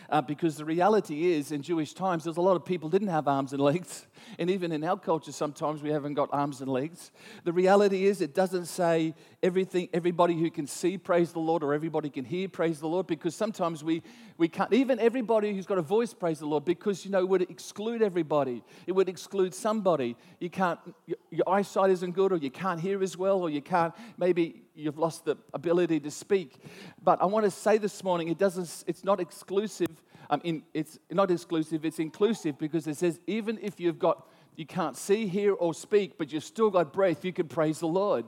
Uh, 0.09 0.21
because 0.21 0.55
the 0.55 0.65
reality 0.65 1.33
is, 1.33 1.51
in 1.51 1.61
Jewish 1.61 1.93
times, 1.93 2.23
there's 2.23 2.37
a 2.37 2.41
lot 2.41 2.55
of 2.55 2.63
people 2.63 2.89
didn't 2.89 3.09
have 3.09 3.27
arms 3.27 3.51
and 3.51 3.61
legs. 3.61 4.07
And 4.37 4.49
even 4.49 4.71
in 4.71 4.83
our 4.83 4.97
culture, 4.97 5.31
sometimes 5.31 5.81
we 5.81 5.89
haven't 5.89 6.13
got 6.13 6.29
arms 6.31 6.61
and 6.61 6.71
legs. 6.71 7.11
The 7.43 7.53
reality 7.53 8.05
is, 8.05 8.21
it 8.21 8.33
doesn't 8.35 8.65
say 8.65 9.13
everything, 9.41 9.89
everybody 9.93 10.33
who 10.33 10.49
can 10.49 10.67
see, 10.67 10.97
praise 10.97 11.31
the 11.31 11.39
Lord, 11.39 11.63
or 11.63 11.73
everybody 11.73 12.09
can 12.09 12.25
hear, 12.25 12.47
praise 12.49 12.79
the 12.79 12.87
Lord, 12.87 13.07
because 13.07 13.35
sometimes 13.35 13.83
we, 13.83 14.01
we 14.37 14.47
can't, 14.47 14.71
even 14.73 14.99
everybody 14.99 15.53
who's 15.53 15.65
got 15.65 15.77
a 15.77 15.81
voice, 15.81 16.13
praise 16.13 16.39
the 16.39 16.45
Lord, 16.45 16.65
because, 16.65 17.05
you 17.05 17.11
know, 17.11 17.19
it 17.19 17.29
would 17.29 17.43
exclude 17.43 18.01
everybody. 18.01 18.63
It 18.87 18.91
would 18.91 19.09
exclude 19.09 19.53
somebody. 19.53 20.15
You 20.39 20.49
can't, 20.49 20.79
your, 21.05 21.17
your 21.31 21.49
eyesight 21.49 21.91
isn't 21.91 22.11
good, 22.11 22.31
or 22.31 22.37
you 22.37 22.51
can't 22.51 22.79
hear 22.79 23.01
as 23.03 23.17
well, 23.17 23.41
or 23.41 23.49
you 23.49 23.61
can't, 23.61 23.93
maybe 24.17 24.63
you've 24.75 24.97
lost 24.97 25.25
the 25.25 25.37
ability 25.53 25.99
to 25.99 26.11
speak. 26.11 26.55
But 27.03 27.21
I 27.21 27.25
want 27.25 27.45
to 27.45 27.51
say 27.51 27.77
this 27.77 28.03
morning, 28.03 28.29
it 28.29 28.37
doesn't, 28.37 28.83
it's 28.87 29.03
not 29.03 29.19
exclusive. 29.19 29.87
Um, 30.29 30.41
in, 30.43 30.63
it's 30.73 30.99
not 31.09 31.31
exclusive, 31.31 31.85
it's 31.85 31.99
inclusive 31.99 32.57
because 32.57 32.85
it 32.87 32.97
says 32.97 33.19
even 33.25 33.57
if 33.61 33.79
you've 33.79 33.97
got, 33.97 34.27
you 34.55 34.65
can't 34.65 34.95
see, 34.95 35.27
hear, 35.27 35.53
or 35.53 35.73
speak, 35.73 36.17
but 36.17 36.31
you've 36.31 36.43
still 36.43 36.69
got 36.69 36.93
breath, 36.93 37.25
you 37.25 37.33
can 37.33 37.47
praise 37.47 37.79
the 37.79 37.87
Lord. 37.87 38.25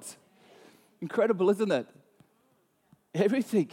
Incredible, 1.02 1.50
isn't 1.50 1.72
it? 1.72 1.88
Everything. 3.14 3.72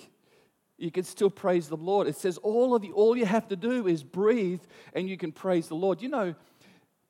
You 0.76 0.90
can 0.90 1.04
still 1.04 1.30
praise 1.30 1.68
the 1.68 1.76
Lord. 1.76 2.06
It 2.06 2.16
says 2.16 2.38
all 2.38 2.74
of 2.74 2.84
you, 2.84 2.92
all 2.92 3.16
you 3.16 3.26
have 3.26 3.48
to 3.48 3.56
do 3.56 3.86
is 3.86 4.04
breathe 4.04 4.62
and 4.92 5.08
you 5.08 5.16
can 5.16 5.32
praise 5.32 5.68
the 5.68 5.74
Lord. 5.74 6.00
You 6.00 6.08
know, 6.08 6.34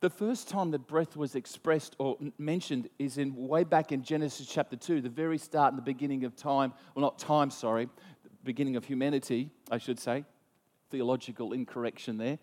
the 0.01 0.11
first 0.11 0.49
time 0.49 0.71
that 0.71 0.87
breath 0.87 1.17
was 1.17 1.35
expressed 1.35 1.97
or 1.99 2.17
mentioned 2.39 2.89
is 2.99 3.19
in 3.19 3.35
way 3.35 3.65
back 3.65 3.91
in 3.91 4.03
Genesis 4.03 4.47
chapter 4.47 4.77
2, 4.77 5.01
the 5.01 5.09
very 5.09 5.39
start 5.39 5.73
and 5.73 5.79
the 5.79 5.83
beginning 5.83 6.25
of 6.25 6.37
time. 6.37 6.73
Well, 6.95 7.03
not 7.03 7.19
time, 7.19 7.51
sorry, 7.51 7.87
the 8.23 8.31
beginning 8.45 8.77
of 8.77 8.85
humanity, 8.85 9.51
I 9.71 9.79
should 9.79 9.99
say. 9.99 10.25
Theological 10.91 11.53
incorrection 11.53 12.19
there. 12.19 12.39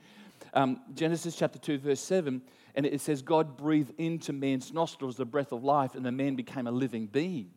Um, 0.53 0.81
Genesis 0.93 1.35
chapter 1.35 1.59
2, 1.59 1.79
verse 1.79 1.99
7, 1.99 2.41
and 2.75 2.85
it 2.85 3.01
says, 3.01 3.21
God 3.21 3.57
breathed 3.57 3.93
into 3.97 4.33
man's 4.33 4.73
nostrils 4.73 5.17
the 5.17 5.25
breath 5.25 5.51
of 5.51 5.63
life, 5.63 5.95
and 5.95 6.05
the 6.05 6.11
man 6.11 6.35
became 6.35 6.67
a 6.67 6.71
living 6.71 7.07
being. 7.07 7.51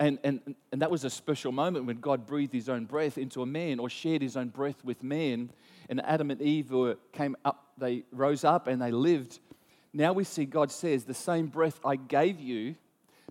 And, 0.00 0.18
and, 0.24 0.54
and 0.72 0.82
that 0.82 0.90
was 0.90 1.04
a 1.04 1.10
special 1.10 1.52
moment 1.52 1.86
when 1.86 1.98
God 1.98 2.26
breathed 2.26 2.52
his 2.52 2.68
own 2.68 2.84
breath 2.84 3.16
into 3.16 3.42
a 3.42 3.46
man 3.46 3.78
or 3.78 3.88
shared 3.88 4.22
his 4.22 4.36
own 4.36 4.48
breath 4.48 4.84
with 4.84 5.02
man. 5.02 5.50
And 5.88 6.04
Adam 6.04 6.30
and 6.30 6.42
Eve 6.42 6.72
were, 6.72 6.96
came 7.12 7.36
up, 7.44 7.72
they 7.78 8.02
rose 8.10 8.44
up 8.44 8.66
and 8.66 8.82
they 8.82 8.90
lived. 8.90 9.38
Now 9.92 10.12
we 10.12 10.24
see 10.24 10.44
God 10.44 10.72
says, 10.72 11.04
The 11.04 11.14
same 11.14 11.46
breath 11.46 11.78
I 11.84 11.96
gave 11.96 12.40
you, 12.40 12.74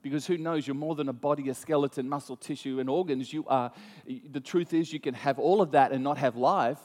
because 0.04 0.28
who 0.28 0.38
knows, 0.38 0.68
you're 0.68 0.76
more 0.76 0.94
than 0.94 1.10
a 1.10 1.14
body, 1.14 1.50
a 1.50 1.56
skeleton, 1.56 2.08
muscle, 2.08 2.36
tissue, 2.36 2.80
and 2.80 2.90
organs. 2.90 3.34
You 3.34 3.46
are, 3.48 3.72
the 4.06 4.42
truth 4.42 4.74
is, 4.74 4.94
you 4.94 5.00
can 5.00 5.16
have 5.16 5.40
all 5.40 5.62
of 5.62 5.72
that 5.72 5.92
and 5.92 6.04
not 6.04 6.20
have 6.20 6.36
life. 6.36 6.80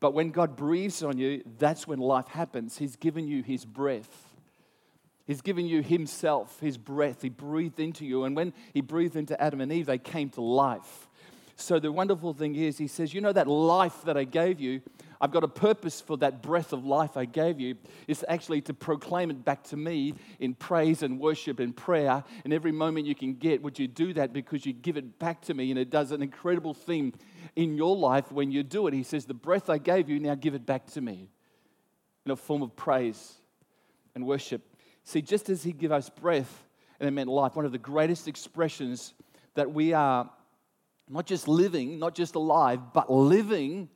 But 0.00 0.14
when 0.14 0.30
God 0.30 0.56
breathes 0.56 1.02
on 1.02 1.18
you, 1.18 1.44
that's 1.58 1.86
when 1.86 2.00
life 2.00 2.26
happens. 2.28 2.78
He's 2.78 2.96
given 2.96 3.28
you 3.28 3.42
his 3.42 3.64
breath. 3.64 4.30
He's 5.26 5.42
given 5.42 5.66
you 5.66 5.80
Himself, 5.80 6.58
His 6.58 6.76
breath. 6.76 7.22
He 7.22 7.28
breathed 7.28 7.78
into 7.78 8.04
you. 8.04 8.24
And 8.24 8.34
when 8.34 8.52
He 8.74 8.80
breathed 8.80 9.14
into 9.14 9.40
Adam 9.40 9.60
and 9.60 9.70
Eve, 9.70 9.86
they 9.86 9.96
came 9.96 10.28
to 10.30 10.40
life. 10.40 11.08
So 11.60 11.78
the 11.78 11.92
wonderful 11.92 12.32
thing 12.32 12.56
is, 12.56 12.78
He 12.78 12.86
says, 12.86 13.12
You 13.12 13.20
know, 13.20 13.32
that 13.32 13.46
life 13.46 14.02
that 14.04 14.16
I 14.16 14.24
gave 14.24 14.60
you, 14.60 14.80
I've 15.20 15.30
got 15.30 15.44
a 15.44 15.48
purpose 15.48 16.00
for 16.00 16.16
that 16.18 16.42
breath 16.42 16.72
of 16.72 16.86
life 16.86 17.16
I 17.16 17.26
gave 17.26 17.60
you. 17.60 17.76
It's 18.08 18.24
actually 18.26 18.62
to 18.62 18.74
proclaim 18.74 19.30
it 19.30 19.44
back 19.44 19.64
to 19.64 19.76
me 19.76 20.14
in 20.38 20.54
praise 20.54 21.02
and 21.02 21.20
worship 21.20 21.60
and 21.60 21.76
prayer. 21.76 22.24
And 22.44 22.54
every 22.54 22.72
moment 22.72 23.06
you 23.06 23.14
can 23.14 23.34
get, 23.34 23.62
would 23.62 23.78
you 23.78 23.86
do 23.86 24.14
that 24.14 24.32
because 24.32 24.64
you 24.64 24.72
give 24.72 24.96
it 24.96 25.18
back 25.18 25.42
to 25.42 25.54
me? 25.54 25.70
And 25.70 25.78
it 25.78 25.90
does 25.90 26.10
an 26.12 26.22
incredible 26.22 26.72
thing 26.72 27.12
in 27.54 27.76
your 27.76 27.94
life 27.94 28.32
when 28.32 28.50
you 28.50 28.62
do 28.62 28.86
it. 28.86 28.94
He 28.94 29.02
says, 29.02 29.26
The 29.26 29.34
breath 29.34 29.68
I 29.68 29.76
gave 29.76 30.08
you, 30.08 30.18
now 30.18 30.34
give 30.34 30.54
it 30.54 30.64
back 30.64 30.86
to 30.92 31.02
me 31.02 31.28
in 32.24 32.32
a 32.32 32.36
form 32.36 32.62
of 32.62 32.74
praise 32.74 33.34
and 34.14 34.26
worship. 34.26 34.62
See, 35.04 35.20
just 35.20 35.50
as 35.50 35.62
He 35.62 35.72
gave 35.72 35.92
us 35.92 36.08
breath 36.08 36.64
and 36.98 37.06
it 37.06 37.12
meant 37.12 37.28
life, 37.28 37.54
one 37.54 37.66
of 37.66 37.72
the 37.72 37.78
greatest 37.78 38.28
expressions 38.28 39.12
that 39.54 39.70
we 39.70 39.92
are 39.92 40.30
not 41.10 41.26
just 41.26 41.48
living, 41.48 41.98
not 41.98 42.14
just 42.14 42.36
alive, 42.36 42.92
but 42.94 43.10
living 43.10 43.88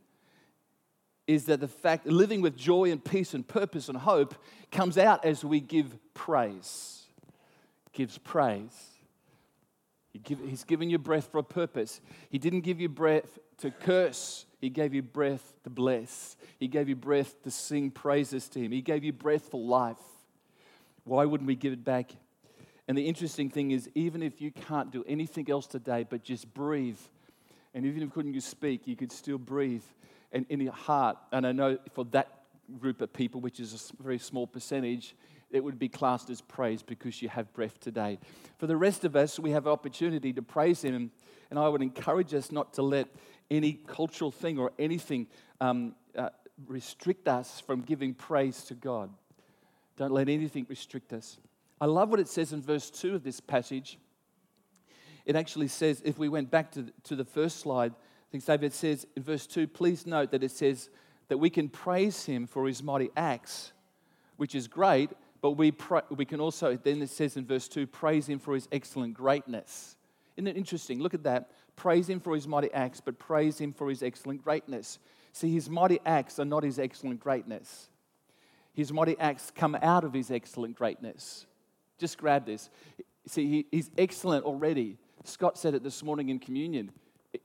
is 1.27 1.47
that 1.47 1.61
the 1.61 1.69
fact 1.69 2.07
living 2.07 2.43
with 2.43 2.57
joy 2.57 2.91
and 2.91 3.03
peace 3.03 3.33
and 3.33 3.47
purpose 3.47 3.89
and 3.89 3.97
hope 3.97 4.35
comes 4.71 4.99
out 4.99 5.25
as 5.25 5.45
we 5.45 5.61
give 5.61 5.97
praise. 6.13 7.05
Gives 7.93 8.19
praise. 8.19 8.91
He 10.13 10.19
give, 10.19 10.41
he's 10.41 10.65
given 10.65 10.91
you 10.91 10.99
breath 10.99 11.31
for 11.31 11.39
a 11.39 11.45
purpose. 11.45 12.01
He 12.29 12.39
didn't 12.39 12.61
give 12.61 12.81
you 12.81 12.89
breath 12.89 13.39
to 13.59 13.71
curse. 13.71 14.45
He 14.61 14.69
gave 14.69 14.93
you 14.93 15.03
breath 15.03 15.55
to 15.65 15.71
bless. 15.71 16.37
He 16.59 16.69
gave 16.69 16.89
you 16.89 16.97
breath 16.97 17.43
to 17.45 17.51
sing 17.51 17.91
praises 17.91 18.49
to 18.51 18.61
Him. 18.61 18.73
He 18.73 18.83
gave 18.83 19.05
you 19.05 19.13
breath 19.13 19.51
for 19.51 19.61
life. 19.61 19.99
Why 21.05 21.25
wouldn't 21.25 21.47
we 21.47 21.55
give 21.55 21.73
it 21.73 21.85
back? 21.85 22.13
And 22.87 22.99
the 22.99 23.07
interesting 23.07 23.49
thing 23.49 23.71
is, 23.71 23.89
even 23.95 24.23
if 24.23 24.41
you 24.41 24.51
can't 24.51 24.91
do 24.91 25.05
anything 25.07 25.51
else 25.51 25.67
today 25.67 26.07
but 26.09 26.23
just 26.23 26.53
breathe, 26.53 26.99
and 27.75 27.87
even 27.87 28.03
if 28.03 28.13
couldn't 28.13 28.35
you 28.35 28.41
speak, 28.41 28.87
you 28.87 28.95
could 28.95 29.11
still 29.11 29.39
breathe 29.39 29.83
and 30.33 30.47
in 30.49 30.61
your 30.61 30.73
heart. 30.73 31.17
And 31.33 31.47
I 31.47 31.53
know 31.53 31.79
for 31.93 32.05
that 32.07 32.45
group 32.79 33.01
of 33.01 33.13
people, 33.13 33.41
which 33.41 33.61
is 33.61 33.91
a 33.99 34.03
very 34.03 34.19
small 34.19 34.47
percentage, 34.47 35.15
it 35.51 35.63
would 35.63 35.79
be 35.79 35.89
classed 35.89 36.31
as 36.31 36.41
praise 36.41 36.83
because 36.83 37.23
you 37.23 37.29
have 37.29 37.53
breath 37.53 37.79
today. 37.81 38.19
For 38.59 38.67
the 38.67 38.77
rest 38.77 39.05
of 39.05 39.17
us, 39.17 39.39
we 39.39 39.51
have 39.51 39.67
opportunity 39.67 40.33
to 40.33 40.43
praise 40.43 40.83
Him, 40.83 41.11
and 41.51 41.59
I 41.59 41.69
would 41.69 41.83
encourage 41.83 42.35
us 42.35 42.51
not 42.51 42.75
to 42.75 42.83
let 42.83 43.09
any 43.51 43.75
cultural 43.87 44.31
thing 44.31 44.59
or 44.59 44.73
anything 44.79 45.29
um, 45.61 45.95
uh, 46.17 46.31
restrict 46.67 47.29
us 47.29 47.61
from 47.61 47.83
giving 47.83 48.15
praise 48.15 48.65
to 48.65 48.75
God. 48.75 49.11
Don't 49.97 50.13
let 50.13 50.29
anything 50.29 50.67
restrict 50.69 51.13
us. 51.13 51.39
I 51.85 51.87
love 51.87 52.09
what 52.09 52.19
it 52.19 52.29
says 52.29 52.55
in 52.55 52.63
verse 52.63 52.89
2 52.89 53.15
of 53.15 53.25
this 53.25 53.41
passage. 53.41 53.99
It 55.27 55.37
actually 55.37 55.69
says, 55.69 56.01
if 56.03 56.19
we 56.19 56.31
went 56.31 56.51
back 56.51 56.73
to 56.73 56.81
the, 56.85 56.93
to 57.03 57.15
the 57.15 57.27
first 57.27 57.59
slide, 57.59 57.93
I 57.93 58.27
think 58.33 58.43
David 58.43 58.73
says 58.73 59.07
in 59.15 59.23
verse 59.23 59.47
2, 59.47 59.67
please 59.69 60.07
note 60.07 60.31
that 60.31 60.43
it 60.43 60.51
says 60.51 60.89
that 61.29 61.37
we 61.37 61.51
can 61.51 61.69
praise 61.69 62.25
him 62.25 62.47
for 62.47 62.67
his 62.67 62.83
mighty 62.83 63.11
acts, 63.19 63.75
which 64.39 64.55
is 64.55 64.67
great, 64.67 65.11
but 65.43 65.59
we, 65.59 65.73
pra- 65.73 66.05
we 66.09 66.25
can 66.25 66.41
also, 66.41 66.75
then 66.75 67.03
it 67.03 67.11
says 67.11 67.37
in 67.37 67.45
verse 67.45 67.69
2, 67.69 67.87
praise 67.87 68.27
him 68.27 68.39
for 68.39 68.55
his 68.55 68.67
excellent 68.73 69.13
greatness. 69.13 69.97
Isn't 70.39 70.47
it 70.47 70.57
interesting? 70.57 71.01
Look 71.01 71.13
at 71.13 71.25
that. 71.25 71.51
Praise 71.77 72.09
him 72.09 72.19
for 72.19 72.35
his 72.35 72.49
mighty 72.49 72.73
acts, 72.73 73.03
but 73.03 73.19
praise 73.19 73.59
him 73.59 73.75
for 73.75 73.91
his 73.91 74.03
excellent 74.03 74.43
greatness. 74.43 74.99
See, 75.35 75.53
his 75.53 75.69
mighty 75.69 76.01
acts 76.07 76.39
are 76.39 76.47
not 76.47 76.63
his 76.63 76.79
excellent 76.79 77.21
greatness. 77.21 77.91
His 78.73 78.91
mighty 78.91 79.19
acts 79.19 79.53
come 79.55 79.77
out 79.83 80.05
of 80.05 80.15
his 80.15 80.31
excellent 80.31 80.77
greatness. 80.77 81.45
Just 81.99 82.19
grab 82.19 82.47
this. 82.47 82.71
See, 83.27 83.49
he, 83.49 83.67
he's 83.71 83.91
excellent 83.97 84.45
already. 84.45 84.99
Scott 85.25 85.57
said 85.59 85.75
it 85.75 85.83
this 85.83 86.03
morning 86.03 86.29
in 86.29 86.39
communion. 86.39 86.93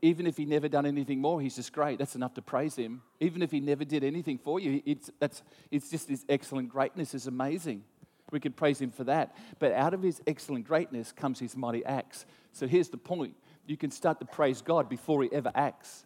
Even 0.01 0.27
if 0.27 0.37
he 0.37 0.45
never 0.45 0.67
done 0.67 0.85
anything 0.85 1.19
more, 1.19 1.41
he's 1.41 1.55
just 1.55 1.73
great. 1.73 1.97
That's 1.97 2.15
enough 2.15 2.33
to 2.35 2.41
praise 2.41 2.75
him. 2.75 3.01
Even 3.19 3.41
if 3.41 3.51
he 3.51 3.59
never 3.59 3.83
did 3.83 4.03
anything 4.03 4.37
for 4.37 4.59
you, 4.59 4.81
it's, 4.85 5.09
that's, 5.19 5.41
it's 5.71 5.89
just 5.89 6.09
his 6.09 6.25
excellent 6.29 6.69
greatness 6.69 7.13
is 7.13 7.25
amazing. 7.25 7.83
We 8.31 8.39
could 8.39 8.55
praise 8.55 8.79
him 8.79 8.91
for 8.91 9.05
that. 9.05 9.35
But 9.57 9.71
out 9.73 9.93
of 9.93 10.03
his 10.03 10.21
excellent 10.27 10.67
greatness 10.67 11.11
comes 11.11 11.39
his 11.39 11.57
mighty 11.57 11.83
acts. 11.85 12.25
So 12.51 12.67
here's 12.67 12.89
the 12.89 12.97
point 12.97 13.35
you 13.69 13.77
can 13.77 13.91
start 13.91 14.19
to 14.19 14.25
praise 14.25 14.61
God 14.61 14.89
before 14.89 15.21
He 15.21 15.29
ever 15.31 15.51
acts. 15.53 16.03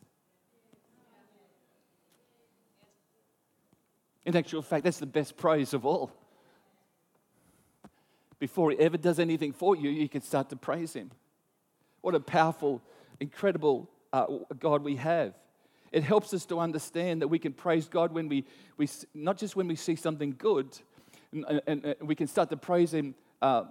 In 4.25 4.35
actual 4.35 4.61
fact, 4.61 4.83
that's 4.83 4.99
the 4.99 5.05
best 5.05 5.37
praise 5.37 5.73
of 5.73 5.85
all. 5.85 6.11
Before 8.43 8.71
He 8.71 8.79
ever 8.79 8.97
does 8.97 9.19
anything 9.19 9.53
for 9.53 9.73
you, 9.73 9.89
you 9.89 10.09
can 10.09 10.19
start 10.19 10.49
to 10.49 10.57
praise 10.57 10.91
Him. 10.91 11.11
What 12.01 12.13
a 12.13 12.19
powerful, 12.19 12.81
incredible 13.21 13.89
uh, 14.11 14.25
God 14.59 14.83
we 14.83 14.97
have. 14.97 15.33
It 15.93 16.03
helps 16.03 16.33
us 16.33 16.45
to 16.47 16.59
understand 16.59 17.21
that 17.21 17.29
we 17.29 17.39
can 17.39 17.53
praise 17.53 17.87
God 17.87 18.11
when 18.11 18.27
we, 18.27 18.43
we 18.75 18.89
not 19.13 19.37
just 19.37 19.55
when 19.55 19.69
we 19.69 19.77
see 19.77 19.95
something 19.95 20.35
good, 20.37 20.77
and, 21.31 21.61
and, 21.65 21.85
and 21.85 21.95
we 22.05 22.15
can 22.15 22.27
start 22.27 22.49
to 22.49 22.57
praise 22.57 22.93
Him 22.93 23.15
uh, 23.41 23.63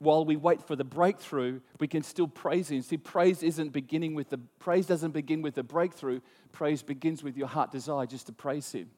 while 0.00 0.24
we 0.24 0.34
wait 0.34 0.60
for 0.60 0.74
the 0.74 0.82
breakthrough. 0.82 1.60
We 1.78 1.86
can 1.86 2.02
still 2.02 2.26
praise 2.26 2.68
Him. 2.68 2.82
See, 2.82 2.96
praise 2.96 3.44
isn't 3.44 3.72
beginning 3.72 4.16
with 4.16 4.30
the 4.30 4.38
praise 4.58 4.86
doesn't 4.86 5.12
begin 5.12 5.40
with 5.40 5.54
the 5.54 5.62
breakthrough. 5.62 6.18
Praise 6.50 6.82
begins 6.82 7.22
with 7.22 7.36
your 7.36 7.46
heart 7.46 7.70
desire 7.70 8.06
just 8.06 8.26
to 8.26 8.32
praise 8.32 8.72
Him, 8.72 8.90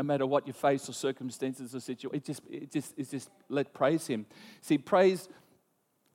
no 0.00 0.04
matter 0.04 0.26
what 0.26 0.46
you 0.46 0.54
face 0.54 0.88
or 0.88 0.94
circumstances 0.94 1.74
or 1.74 1.80
situation. 1.80 2.16
It 2.16 2.24
just, 2.24 2.42
it 2.50 2.72
just, 2.72 2.94
it's 2.96 3.10
just 3.10 3.28
let 3.50 3.74
praise 3.74 4.06
Him. 4.06 4.24
See, 4.62 4.78
praise 4.78 5.28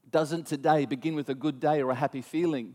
doesn't 0.10 0.48
today 0.48 0.86
begin 0.86 1.13
with 1.13 1.30
a 1.30 1.36
good 1.36 1.60
day 1.60 1.84
or 1.84 1.92
a 1.92 1.96
happy 1.96 2.24
feeling. 2.24 2.74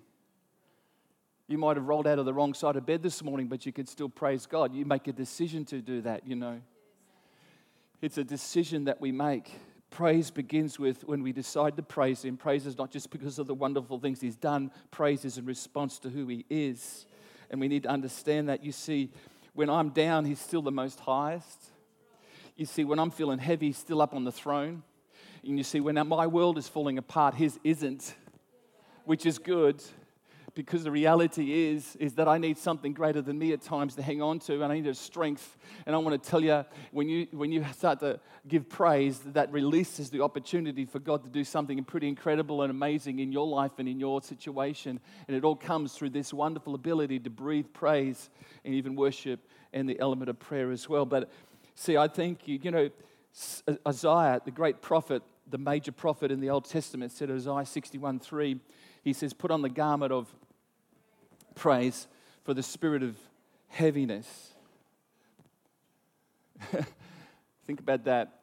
You 1.48 1.58
might 1.58 1.76
have 1.76 1.88
rolled 1.88 2.06
out 2.06 2.20
of 2.20 2.26
the 2.26 2.32
wrong 2.32 2.54
side 2.54 2.76
of 2.76 2.86
bed 2.86 3.02
this 3.02 3.24
morning, 3.24 3.48
but 3.48 3.66
you 3.66 3.72
can 3.72 3.86
still 3.86 4.08
praise 4.08 4.46
God. 4.46 4.72
You 4.72 4.84
make 4.84 5.08
a 5.08 5.12
decision 5.12 5.64
to 5.66 5.80
do 5.80 6.00
that, 6.02 6.28
you 6.28 6.36
know. 6.36 6.60
It's 8.00 8.16
a 8.16 8.24
decision 8.24 8.84
that 8.84 9.00
we 9.00 9.10
make. 9.10 9.50
Praise 9.90 10.30
begins 10.30 10.78
with 10.78 11.02
when 11.02 11.24
we 11.24 11.32
decide 11.32 11.74
to 11.74 11.82
praise 11.82 12.24
Him. 12.24 12.36
Praise 12.36 12.66
is 12.66 12.78
not 12.78 12.92
just 12.92 13.10
because 13.10 13.40
of 13.40 13.48
the 13.48 13.54
wonderful 13.54 13.98
things 13.98 14.20
He's 14.20 14.36
done, 14.36 14.70
praise 14.92 15.24
is 15.24 15.38
in 15.38 15.44
response 15.44 15.98
to 15.98 16.08
who 16.08 16.28
He 16.28 16.46
is. 16.48 17.06
And 17.50 17.60
we 17.60 17.66
need 17.66 17.82
to 17.82 17.88
understand 17.88 18.48
that. 18.48 18.62
You 18.62 18.70
see, 18.70 19.10
when 19.54 19.70
I'm 19.70 19.90
down, 19.90 20.24
He's 20.24 20.40
still 20.40 20.62
the 20.62 20.72
most 20.72 21.00
highest. 21.00 21.70
You 22.56 22.66
see, 22.66 22.84
when 22.84 22.98
I'm 22.98 23.10
feeling 23.10 23.38
heavy, 23.38 23.68
He's 23.68 23.78
still 23.78 24.02
up 24.02 24.14
on 24.14 24.24
the 24.24 24.32
throne. 24.32 24.82
And 25.44 25.56
you 25.56 25.64
see, 25.64 25.80
when 25.80 25.94
my 26.06 26.26
world 26.26 26.58
is 26.58 26.68
falling 26.68 26.98
apart, 26.98 27.34
His 27.34 27.58
isn't, 27.64 28.14
which 29.04 29.26
is 29.26 29.38
good 29.38 29.82
because 30.54 30.84
the 30.84 30.90
reality 30.90 31.68
is 31.68 31.96
is 31.96 32.14
that 32.14 32.28
I 32.28 32.38
need 32.38 32.58
something 32.58 32.92
greater 32.92 33.22
than 33.22 33.38
me 33.38 33.52
at 33.52 33.62
times 33.62 33.94
to 33.96 34.02
hang 34.02 34.22
on 34.22 34.38
to, 34.40 34.62
and 34.62 34.64
I 34.64 34.74
need 34.74 34.86
a 34.86 34.94
strength. 34.94 35.56
And 35.86 35.94
I 35.94 35.98
want 35.98 36.22
to 36.22 36.30
tell 36.30 36.42
you, 36.42 36.64
when 36.92 37.08
you 37.08 37.26
when 37.32 37.52
you 37.52 37.64
start 37.72 38.00
to 38.00 38.20
give 38.48 38.68
praise, 38.68 39.18
that 39.20 39.52
releases 39.52 40.10
the 40.10 40.22
opportunity 40.22 40.84
for 40.84 40.98
God 40.98 41.22
to 41.24 41.30
do 41.30 41.44
something 41.44 41.82
pretty 41.84 42.08
incredible 42.08 42.62
and 42.62 42.70
amazing 42.70 43.18
in 43.18 43.32
your 43.32 43.46
life 43.46 43.72
and 43.78 43.88
in 43.88 44.00
your 44.00 44.22
situation. 44.22 45.00
And 45.28 45.36
it 45.36 45.44
all 45.44 45.56
comes 45.56 45.92
through 45.92 46.10
this 46.10 46.32
wonderful 46.32 46.74
ability 46.74 47.20
to 47.20 47.30
breathe 47.30 47.66
praise 47.72 48.30
and 48.64 48.74
even 48.74 48.96
worship 48.96 49.40
and 49.72 49.88
the 49.88 49.98
element 50.00 50.30
of 50.30 50.38
prayer 50.38 50.70
as 50.70 50.88
well. 50.88 51.04
But 51.04 51.30
see, 51.74 51.96
I 51.96 52.08
think 52.08 52.48
you, 52.48 52.58
you 52.62 52.70
know, 52.70 52.90
Isaiah, 53.86 54.40
the 54.44 54.50
great 54.50 54.82
prophet, 54.82 55.22
the 55.48 55.58
major 55.58 55.92
prophet 55.92 56.30
in 56.30 56.40
the 56.40 56.50
Old 56.50 56.64
Testament, 56.64 57.12
said 57.12 57.30
Isaiah 57.30 57.64
61 57.64 58.18
3 58.18 58.60
he 59.02 59.12
says, 59.12 59.32
Put 59.32 59.50
on 59.50 59.62
the 59.62 59.68
garment 59.68 60.12
of 60.12 60.32
praise 61.54 62.06
for 62.44 62.54
the 62.54 62.62
spirit 62.62 63.02
of 63.02 63.16
heaviness. 63.68 64.52
Think 67.66 67.80
about 67.80 68.04
that. 68.04 68.40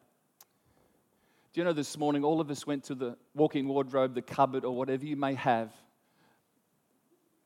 Do 1.54 1.62
you 1.62 1.66
know 1.66 1.74
this 1.74 1.98
morning, 1.98 2.24
all 2.24 2.40
of 2.40 2.52
us 2.52 2.68
went 2.68 2.84
to 2.86 2.96
the 2.96 3.18
walk-in 3.34 3.68
wardrobe, 3.68 4.14
the 4.14 4.22
cupboard, 4.22 4.64
or 4.64 4.76
whatever 4.76 5.06
you 5.06 5.16
may 5.16 5.34
have, 5.34 5.72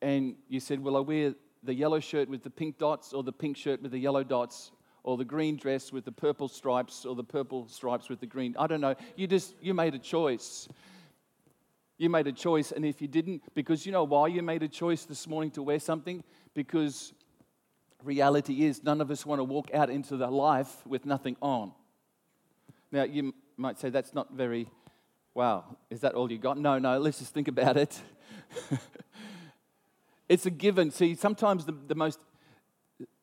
and 0.01 0.35
you 0.49 0.59
said, 0.59 0.79
Will 0.79 0.97
I 0.97 0.99
wear 0.99 1.33
the 1.63 1.73
yellow 1.73 1.99
shirt 1.99 2.27
with 2.27 2.43
the 2.43 2.49
pink 2.49 2.77
dots, 2.77 3.13
or 3.13 3.23
the 3.23 3.31
pink 3.31 3.55
shirt 3.55 3.81
with 3.81 3.91
the 3.91 3.99
yellow 3.99 4.23
dots, 4.23 4.71
or 5.03 5.17
the 5.17 5.25
green 5.25 5.55
dress 5.55 5.91
with 5.91 6.05
the 6.05 6.11
purple 6.11 6.47
stripes, 6.47 7.05
or 7.05 7.15
the 7.15 7.23
purple 7.23 7.67
stripes 7.67 8.09
with 8.09 8.19
the 8.19 8.25
green? 8.25 8.55
I 8.57 8.67
don't 8.67 8.81
know. 8.81 8.95
You 9.15 9.27
just 9.27 9.55
you 9.61 9.73
made 9.73 9.95
a 9.95 9.99
choice. 9.99 10.67
You 12.01 12.09
made 12.09 12.25
a 12.25 12.31
choice, 12.31 12.71
and 12.71 12.83
if 12.83 12.99
you 12.99 13.07
didn't, 13.07 13.43
because 13.53 13.85
you 13.85 13.91
know 13.91 14.05
why 14.05 14.25
you 14.25 14.41
made 14.41 14.63
a 14.63 14.67
choice 14.67 15.05
this 15.05 15.27
morning 15.27 15.51
to 15.51 15.61
wear 15.61 15.77
something? 15.77 16.23
Because 16.55 17.13
reality 18.03 18.65
is 18.65 18.83
none 18.83 19.01
of 19.01 19.11
us 19.11 19.23
want 19.23 19.37
to 19.37 19.43
walk 19.43 19.69
out 19.71 19.91
into 19.91 20.17
the 20.17 20.25
life 20.25 20.83
with 20.87 21.05
nothing 21.05 21.37
on. 21.43 21.71
Now, 22.91 23.03
you 23.03 23.35
might 23.55 23.77
say 23.77 23.91
that's 23.91 24.15
not 24.15 24.33
very, 24.33 24.67
wow, 25.35 25.77
is 25.91 26.01
that 26.01 26.15
all 26.15 26.31
you 26.31 26.39
got? 26.39 26.57
No, 26.57 26.79
no, 26.79 26.97
let's 26.97 27.19
just 27.19 27.35
think 27.35 27.47
about 27.47 27.77
it. 27.77 28.01
it's 30.27 30.47
a 30.47 30.51
given. 30.51 30.89
See, 30.89 31.13
sometimes 31.13 31.65
the, 31.65 31.77
the 31.87 31.93
most 31.93 32.17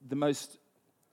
the 0.09 0.15
most 0.15 0.57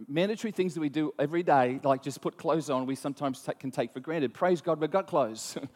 mandatory 0.07 0.51
things 0.51 0.75
that 0.75 0.81
we 0.81 0.89
do 0.89 1.15
every 1.17 1.41
day, 1.41 1.79
like 1.83 2.03
just 2.03 2.21
put 2.21 2.37
clothes 2.37 2.69
on, 2.69 2.85
we 2.85 2.93
sometimes 2.93 3.49
can 3.57 3.71
take 3.71 3.91
for 3.91 4.01
granted. 4.01 4.35
Praise 4.35 4.61
God, 4.61 4.79
we've 4.79 4.91
got 4.91 5.07
clothes. 5.07 5.57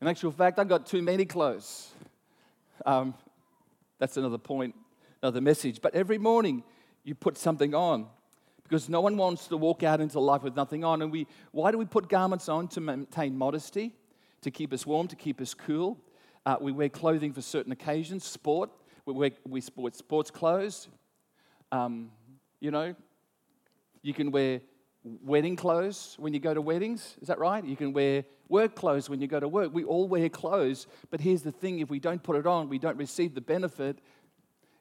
In 0.00 0.08
actual 0.08 0.30
fact, 0.30 0.58
I've 0.58 0.68
got 0.68 0.86
too 0.86 1.00
many 1.00 1.24
clothes. 1.24 1.90
Um, 2.84 3.14
that's 3.98 4.18
another 4.18 4.38
point, 4.38 4.74
another 5.22 5.40
message. 5.40 5.80
But 5.80 5.94
every 5.94 6.18
morning, 6.18 6.62
you 7.02 7.14
put 7.14 7.38
something 7.38 7.74
on 7.74 8.06
because 8.62 8.90
no 8.90 9.00
one 9.00 9.16
wants 9.16 9.46
to 9.48 9.56
walk 9.56 9.82
out 9.82 10.00
into 10.02 10.20
life 10.20 10.42
with 10.42 10.54
nothing 10.54 10.84
on. 10.84 11.00
And 11.00 11.10
we, 11.10 11.26
why 11.52 11.70
do 11.70 11.78
we 11.78 11.86
put 11.86 12.10
garments 12.10 12.48
on? 12.48 12.68
To 12.68 12.80
maintain 12.80 13.38
modesty, 13.38 13.94
to 14.42 14.50
keep 14.50 14.74
us 14.74 14.84
warm, 14.84 15.08
to 15.08 15.16
keep 15.16 15.40
us 15.40 15.54
cool. 15.54 15.98
Uh, 16.44 16.56
we 16.60 16.72
wear 16.72 16.90
clothing 16.90 17.32
for 17.32 17.40
certain 17.40 17.72
occasions, 17.72 18.24
sport. 18.24 18.70
We, 19.06 19.14
wear, 19.14 19.30
we 19.48 19.62
sport 19.62 19.96
sports 19.96 20.30
clothes. 20.30 20.88
Um, 21.72 22.10
you 22.60 22.70
know, 22.70 22.94
you 24.02 24.12
can 24.12 24.30
wear 24.30 24.60
wedding 25.22 25.56
clothes 25.56 26.16
when 26.18 26.34
you 26.34 26.40
go 26.40 26.52
to 26.54 26.60
weddings. 26.60 27.16
Is 27.20 27.28
that 27.28 27.38
right? 27.38 27.64
You 27.64 27.76
can 27.76 27.92
wear 27.92 28.24
work 28.48 28.74
clothes 28.74 29.08
when 29.08 29.20
you 29.20 29.26
go 29.26 29.40
to 29.40 29.48
work. 29.48 29.72
We 29.72 29.84
all 29.84 30.08
wear 30.08 30.28
clothes, 30.28 30.86
but 31.10 31.20
here's 31.20 31.42
the 31.42 31.52
thing 31.52 31.80
if 31.80 31.90
we 31.90 31.98
don't 31.98 32.22
put 32.22 32.36
it 32.36 32.46
on, 32.46 32.68
we 32.68 32.78
don't 32.78 32.96
receive 32.96 33.34
the 33.34 33.40
benefit. 33.40 33.98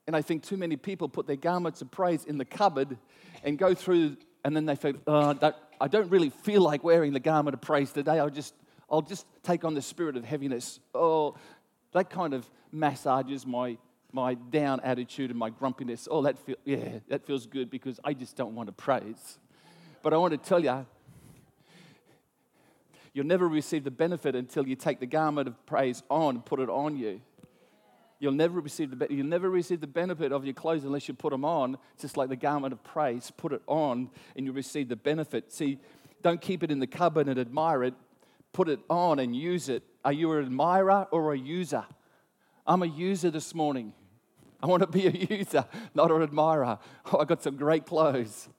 And 0.08 0.16
I 0.16 0.22
think 0.22 0.44
too 0.44 0.58
many 0.58 0.76
people 0.76 1.10
put 1.10 1.26
their 1.26 1.36
garments 1.36 1.82
of 1.82 1.90
praise 1.90 2.26
in 2.26 2.38
the 2.38 2.46
cupboard 2.46 2.98
and 3.44 3.58
go 3.58 3.74
through, 3.74 4.18
and 4.44 4.56
then 4.56 4.66
they 4.66 4.76
feel, 4.76 4.94
oh, 5.08 5.54
I 5.82 5.88
don't 5.88 6.10
really 6.12 6.30
feel 6.30 6.62
like 6.62 6.84
wearing 6.84 7.14
the 7.14 7.20
garment 7.20 7.56
of 7.56 7.62
praise 7.62 7.92
today. 7.92 8.20
I'll 8.20 8.30
just, 8.30 8.54
I'll 8.90 9.02
just 9.02 9.26
take 9.44 9.66
on 9.66 9.74
the 9.74 9.82
spirit 9.82 10.16
of 10.16 10.24
heaviness. 10.24 10.80
Oh, 10.94 11.36
that 11.94 12.10
kind 12.10 12.34
of 12.34 12.50
massages 12.72 13.48
my, 13.48 13.78
my 14.12 14.36
down 14.36 14.80
attitude 14.82 15.32
and 15.32 15.40
my 15.40 15.50
grumpiness. 15.50 16.08
Oh, 16.10 16.22
that 16.22 16.38
feel, 16.38 16.58
yeah, 16.66 17.00
that 17.10 17.26
feels 17.26 17.48
good 17.48 17.72
because 17.72 18.00
I 18.04 18.14
just 18.14 18.36
don't 18.36 18.54
want 18.54 18.68
to 18.68 18.74
praise. 18.74 19.40
But 20.06 20.14
I 20.14 20.18
want 20.18 20.34
to 20.34 20.38
tell 20.38 20.64
you, 20.64 20.86
you'll 23.12 23.26
never 23.26 23.48
receive 23.48 23.84
the 23.84 23.90
benefit 23.90 24.36
until 24.36 24.68
you 24.68 24.76
take 24.76 25.00
the 25.00 25.08
garment 25.08 25.48
of 25.48 25.66
praise 25.66 26.04
on 26.12 26.36
and 26.36 26.46
put 26.46 26.60
it 26.60 26.70
on 26.70 26.96
you. 26.96 27.22
You'll 28.20 28.34
never 28.34 28.60
receive 28.60 28.96
the 28.96 29.08
you'll 29.10 29.26
never 29.26 29.50
receive 29.50 29.82
the 29.82 29.88
benefit 29.88 30.32
of 30.32 30.46
your 30.46 30.54
clothes 30.54 30.84
unless 30.84 31.08
you 31.08 31.16
put 31.16 31.32
them 31.32 31.44
on. 31.44 31.80
Just 32.00 32.18
like 32.18 32.30
the 32.30 32.36
garment 32.36 32.72
of 32.72 32.84
praise, 32.84 33.32
put 33.36 33.52
it 33.52 33.64
on 33.66 34.12
and 34.36 34.46
you'll 34.46 34.54
receive 34.54 34.90
the 34.90 34.96
benefit. 34.96 35.52
See, 35.52 35.80
don't 36.22 36.40
keep 36.40 36.62
it 36.62 36.70
in 36.70 36.78
the 36.78 36.86
cupboard 36.86 37.28
and 37.28 37.40
admire 37.40 37.84
it. 37.84 37.96
Put 38.54 38.70
it 38.70 38.82
on 38.92 39.18
and 39.18 39.36
use 39.36 39.70
it. 39.70 39.82
Are 40.04 40.14
you 40.14 40.32
an 40.34 40.46
admirer 40.46 41.08
or 41.10 41.34
a 41.34 41.38
user? 41.38 41.84
I'm 42.68 42.84
a 42.84 42.88
user 42.88 43.32
this 43.32 43.56
morning. 43.56 43.92
I 44.62 44.68
want 44.68 44.82
to 44.82 44.88
be 44.88 45.08
a 45.08 45.10
user, 45.36 45.66
not 45.96 46.12
an 46.12 46.22
admirer. 46.22 46.78
Oh, 47.12 47.18
I 47.18 47.26
got 47.26 47.42
some 47.42 47.58
great 47.58 47.88
clothes 47.88 48.50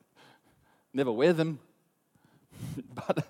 never 0.97 1.13
wear 1.13 1.33
them. 1.33 1.61
but 2.95 3.27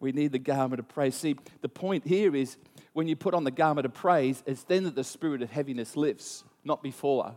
we 0.00 0.12
need 0.12 0.32
the 0.32 0.38
garment 0.38 0.80
of 0.80 0.88
praise. 0.88 1.14
See, 1.14 1.36
the 1.62 1.68
point 1.68 2.06
here 2.06 2.34
is 2.34 2.56
when 2.92 3.08
you 3.08 3.16
put 3.16 3.34
on 3.34 3.44
the 3.44 3.50
garment 3.50 3.84
of 3.84 3.94
praise, 3.94 4.42
it's 4.46 4.64
then 4.64 4.84
that 4.84 4.94
the 4.94 5.04
spirit 5.04 5.42
of 5.42 5.50
heaviness 5.50 5.96
lifts, 5.96 6.44
not 6.64 6.82
before. 6.82 7.34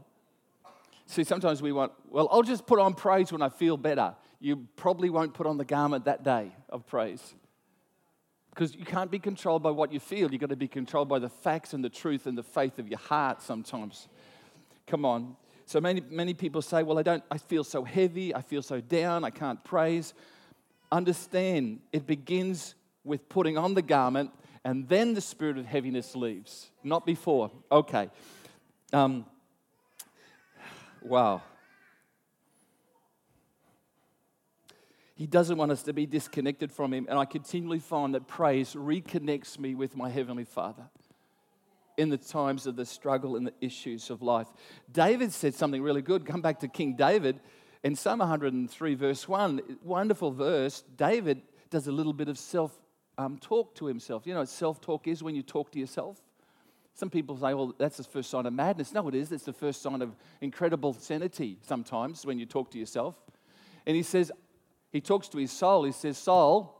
See, 1.05 1.23
sometimes 1.23 1.61
we 1.61 1.71
want, 1.71 1.91
well, 2.09 2.27
I'll 2.31 2.43
just 2.43 2.65
put 2.65 2.79
on 2.79 2.93
praise 2.93 3.31
when 3.31 3.41
I 3.41 3.49
feel 3.49 3.77
better. 3.77 4.15
You 4.39 4.67
probably 4.75 5.09
won't 5.09 5.33
put 5.33 5.47
on 5.47 5.57
the 5.57 5.65
garment 5.65 6.05
that 6.05 6.23
day 6.23 6.51
of 6.69 6.85
praise. 6.87 7.35
Because 8.51 8.75
you 8.75 8.85
can't 8.85 9.11
be 9.11 9.19
controlled 9.19 9.63
by 9.63 9.71
what 9.71 9.91
you 9.91 9.99
feel. 9.99 10.31
You've 10.31 10.41
got 10.41 10.49
to 10.49 10.55
be 10.55 10.67
controlled 10.67 11.07
by 11.07 11.19
the 11.19 11.29
facts 11.29 11.73
and 11.73 11.83
the 11.83 11.89
truth 11.89 12.25
and 12.25 12.37
the 12.37 12.43
faith 12.43 12.79
of 12.79 12.87
your 12.87 12.99
heart 12.99 13.41
sometimes. 13.41 14.07
Come 14.87 15.05
on. 15.05 15.35
So 15.69 15.79
many, 15.79 16.01
many 16.09 16.33
people 16.33 16.63
say, 16.63 16.81
Well, 16.81 16.97
I 16.97 17.03
don't, 17.03 17.23
I 17.29 17.37
feel 17.37 17.63
so 17.63 17.83
heavy, 17.83 18.33
I 18.33 18.41
feel 18.41 18.63
so 18.63 18.81
down, 18.81 19.23
I 19.23 19.29
can't 19.29 19.63
praise. 19.63 20.15
Understand, 20.91 21.81
it 21.93 22.07
begins 22.07 22.73
with 23.03 23.29
putting 23.29 23.55
on 23.55 23.75
the 23.75 23.83
garment, 23.83 24.31
and 24.65 24.89
then 24.89 25.13
the 25.13 25.21
spirit 25.21 25.59
of 25.59 25.67
heaviness 25.67 26.15
leaves, 26.15 26.71
not 26.83 27.05
before. 27.05 27.51
Okay. 27.71 28.09
Um, 28.93 29.27
wow. 31.03 31.43
He 35.13 35.27
doesn't 35.27 35.55
want 35.55 35.71
us 35.71 35.83
to 35.83 35.93
be 35.93 36.07
disconnected 36.07 36.71
from 36.71 36.91
Him, 36.91 37.05
and 37.07 37.19
I 37.19 37.25
continually 37.25 37.77
find 37.77 38.15
that 38.15 38.27
praise 38.27 38.73
reconnects 38.73 39.59
me 39.59 39.75
with 39.75 39.95
my 39.95 40.09
Heavenly 40.09 40.45
Father. 40.45 40.89
In 41.99 42.09
the 42.09 42.17
times 42.17 42.65
of 42.65 42.75
the 42.75 42.85
struggle 42.85 43.35
and 43.35 43.45
the 43.45 43.53
issues 43.61 44.09
of 44.09 44.21
life. 44.21 44.47
David 44.91 45.33
said 45.33 45.53
something 45.53 45.81
really 45.81 46.01
good. 46.01 46.25
Come 46.25 46.41
back 46.41 46.61
to 46.61 46.67
King 46.67 46.95
David 46.95 47.39
in 47.83 47.95
Psalm 47.95 48.19
103, 48.19 48.95
verse 48.95 49.27
1, 49.27 49.61
wonderful 49.83 50.31
verse. 50.31 50.83
David 50.95 51.41
does 51.69 51.87
a 51.87 51.91
little 51.91 52.13
bit 52.13 52.27
of 52.27 52.37
self 52.37 52.77
um, 53.17 53.37
talk 53.37 53.75
to 53.75 53.85
himself. 53.85 54.25
You 54.25 54.33
know 54.33 54.39
what 54.39 54.49
self 54.49 54.79
talk 54.79 55.07
is 55.07 55.21
when 55.21 55.35
you 55.35 55.43
talk 55.43 55.71
to 55.73 55.79
yourself? 55.79 56.17
Some 56.93 57.09
people 57.09 57.37
say, 57.37 57.53
well, 57.53 57.73
that's 57.77 57.97
the 57.97 58.03
first 58.03 58.29
sign 58.29 58.45
of 58.45 58.53
madness. 58.53 58.93
No, 58.93 59.07
it 59.07 59.15
is. 59.15 59.31
It's 59.31 59.45
the 59.45 59.53
first 59.53 59.81
sign 59.81 60.01
of 60.01 60.15
incredible 60.41 60.93
sanity 60.93 61.57
sometimes 61.61 62.25
when 62.25 62.39
you 62.39 62.45
talk 62.45 62.71
to 62.71 62.79
yourself. 62.79 63.15
And 63.85 63.95
he 63.95 64.03
says, 64.03 64.31
he 64.91 64.99
talks 64.99 65.29
to 65.29 65.37
his 65.37 65.51
soul. 65.51 65.83
He 65.83 65.91
says, 65.91 66.17
Soul, 66.17 66.75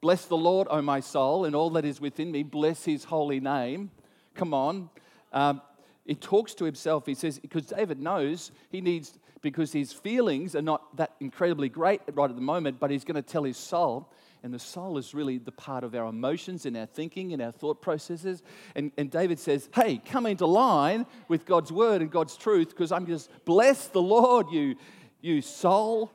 bless 0.00 0.24
the 0.26 0.36
Lord, 0.36 0.68
O 0.70 0.80
my 0.80 1.00
soul, 1.00 1.44
and 1.44 1.54
all 1.54 1.70
that 1.70 1.84
is 1.84 2.00
within 2.00 2.30
me. 2.32 2.42
Bless 2.42 2.84
his 2.84 3.04
holy 3.04 3.40
name. 3.40 3.90
Come 4.34 4.54
on. 4.54 4.90
Um, 5.32 5.62
he 6.04 6.14
talks 6.14 6.54
to 6.54 6.64
himself. 6.64 7.06
He 7.06 7.14
says, 7.14 7.38
because 7.38 7.66
David 7.66 8.00
knows 8.00 8.50
he 8.70 8.80
needs, 8.80 9.18
because 9.40 9.72
his 9.72 9.92
feelings 9.92 10.56
are 10.56 10.62
not 10.62 10.96
that 10.96 11.12
incredibly 11.20 11.68
great 11.68 12.00
right 12.12 12.30
at 12.30 12.36
the 12.36 12.42
moment, 12.42 12.80
but 12.80 12.90
he's 12.90 13.04
going 13.04 13.16
to 13.16 13.22
tell 13.22 13.44
his 13.44 13.56
soul. 13.56 14.10
And 14.42 14.52
the 14.52 14.58
soul 14.58 14.98
is 14.98 15.14
really 15.14 15.38
the 15.38 15.52
part 15.52 15.84
of 15.84 15.94
our 15.94 16.06
emotions 16.06 16.66
and 16.66 16.76
our 16.76 16.86
thinking 16.86 17.32
and 17.32 17.40
our 17.40 17.52
thought 17.52 17.80
processes. 17.80 18.42
And, 18.74 18.90
and 18.98 19.08
David 19.08 19.38
says, 19.38 19.68
Hey, 19.72 20.02
come 20.04 20.26
into 20.26 20.46
line 20.46 21.06
with 21.28 21.46
God's 21.46 21.70
word 21.70 22.02
and 22.02 22.10
God's 22.10 22.36
truth 22.36 22.70
because 22.70 22.90
I'm 22.90 23.06
just, 23.06 23.30
bless 23.44 23.86
the 23.86 24.02
Lord, 24.02 24.46
you, 24.50 24.74
you 25.20 25.42
soul. 25.42 26.10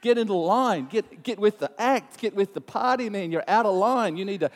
Get 0.00 0.16
into 0.16 0.32
line. 0.32 0.86
Get, 0.86 1.22
get 1.22 1.38
with 1.38 1.58
the 1.58 1.70
act. 1.78 2.18
Get 2.18 2.34
with 2.34 2.54
the 2.54 2.62
party, 2.62 3.10
man. 3.10 3.30
You're 3.30 3.44
out 3.46 3.66
of 3.66 3.74
line. 3.74 4.16
You 4.16 4.24
need 4.24 4.40
to, 4.40 4.50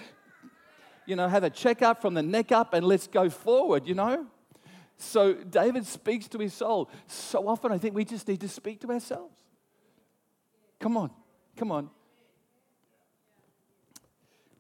you 1.06 1.16
know, 1.16 1.28
have 1.28 1.44
a 1.44 1.50
checkup 1.50 2.00
from 2.00 2.14
the 2.14 2.22
neck 2.22 2.52
up 2.52 2.74
and 2.74 2.86
let's 2.86 3.06
go 3.06 3.28
forward, 3.30 3.86
you 3.86 3.94
know? 3.94 4.26
So 4.96 5.34
David 5.34 5.86
speaks 5.86 6.28
to 6.28 6.38
his 6.38 6.54
soul. 6.54 6.90
So 7.06 7.48
often 7.48 7.72
I 7.72 7.78
think 7.78 7.94
we 7.94 8.04
just 8.04 8.28
need 8.28 8.40
to 8.40 8.48
speak 8.48 8.80
to 8.80 8.90
ourselves. 8.90 9.36
Come 10.80 10.96
on. 10.96 11.10
Come 11.56 11.70
on. 11.72 11.90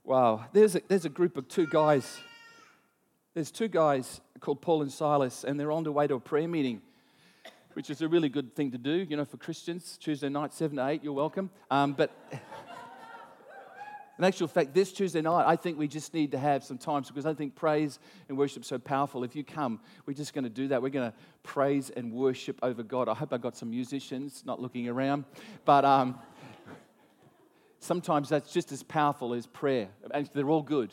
Wow, 0.04 0.44
there's 0.52 0.76
a, 0.76 0.82
there's 0.86 1.06
a 1.06 1.08
group 1.08 1.38
of 1.38 1.48
two 1.48 1.66
guys. 1.66 2.20
There's 3.32 3.50
two 3.50 3.68
guys 3.68 4.20
called 4.38 4.60
Paul 4.60 4.82
and 4.82 4.92
Silas, 4.92 5.44
and 5.44 5.58
they're 5.58 5.72
on 5.72 5.82
their 5.82 5.92
way 5.92 6.06
to 6.06 6.16
a 6.16 6.20
prayer 6.20 6.46
meeting, 6.46 6.82
which 7.72 7.88
is 7.88 8.02
a 8.02 8.08
really 8.08 8.28
good 8.28 8.54
thing 8.54 8.70
to 8.72 8.78
do, 8.78 9.06
you 9.08 9.16
know, 9.16 9.24
for 9.24 9.38
Christians. 9.38 9.96
Tuesday 9.98 10.28
night, 10.28 10.52
7 10.52 10.76
to 10.76 10.86
8, 10.86 11.02
you're 11.02 11.14
welcome. 11.14 11.48
Um, 11.70 11.94
but 11.94 12.10
in 14.18 14.24
actual 14.24 14.48
fact, 14.48 14.74
this 14.74 14.92
Tuesday 14.92 15.20
night, 15.20 15.44
I 15.46 15.56
think 15.56 15.78
we 15.78 15.88
just 15.88 16.14
need 16.14 16.30
to 16.32 16.38
have 16.38 16.62
some 16.62 16.78
time 16.78 17.02
because 17.02 17.26
I 17.26 17.34
think 17.34 17.54
praise 17.54 17.98
and 18.28 18.38
worship 18.38 18.62
is 18.62 18.68
so 18.68 18.78
powerful. 18.78 19.24
If 19.24 19.34
you 19.34 19.44
come, 19.44 19.80
we're 20.06 20.14
just 20.14 20.34
going 20.34 20.44
to 20.44 20.50
do 20.50 20.68
that. 20.68 20.80
We're 20.82 20.90
going 20.90 21.10
to 21.10 21.16
praise 21.42 21.90
and 21.90 22.12
worship 22.12 22.58
over 22.62 22.82
God. 22.82 23.08
I 23.08 23.14
hope 23.14 23.32
I 23.32 23.38
got 23.38 23.56
some 23.56 23.70
musicians 23.70 24.42
not 24.46 24.60
looking 24.60 24.88
around. 24.88 25.24
But. 25.64 25.84
Um, 25.84 26.18
sometimes 27.84 28.30
that's 28.30 28.50
just 28.50 28.72
as 28.72 28.82
powerful 28.82 29.34
as 29.34 29.46
prayer. 29.46 29.88
And 30.12 30.28
they're 30.32 30.48
all 30.48 30.62
good. 30.62 30.90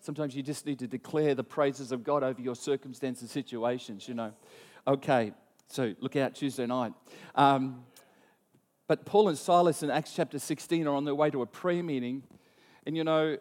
Sometimes 0.00 0.36
you 0.36 0.42
just 0.42 0.66
need 0.66 0.78
to 0.80 0.86
declare 0.86 1.34
the 1.34 1.44
praises 1.44 1.92
of 1.92 2.04
God 2.04 2.22
over 2.22 2.40
your 2.40 2.56
circumstances, 2.56 3.22
and 3.22 3.30
situations, 3.30 4.08
you 4.08 4.14
know. 4.14 4.32
Okay, 4.86 5.32
so 5.68 5.94
look 6.00 6.16
out 6.16 6.34
Tuesday 6.34 6.66
night. 6.66 6.92
Um, 7.34 7.84
but 8.88 9.06
Paul 9.06 9.28
and 9.28 9.38
Silas 9.38 9.82
in 9.82 9.90
Acts 9.90 10.12
chapter 10.14 10.38
16 10.38 10.86
are 10.86 10.94
on 10.94 11.04
their 11.04 11.14
way 11.14 11.30
to 11.30 11.40
a 11.42 11.46
prayer 11.46 11.82
meeting. 11.82 12.24
And 12.86 12.96
you 12.96 13.04
know, 13.04 13.36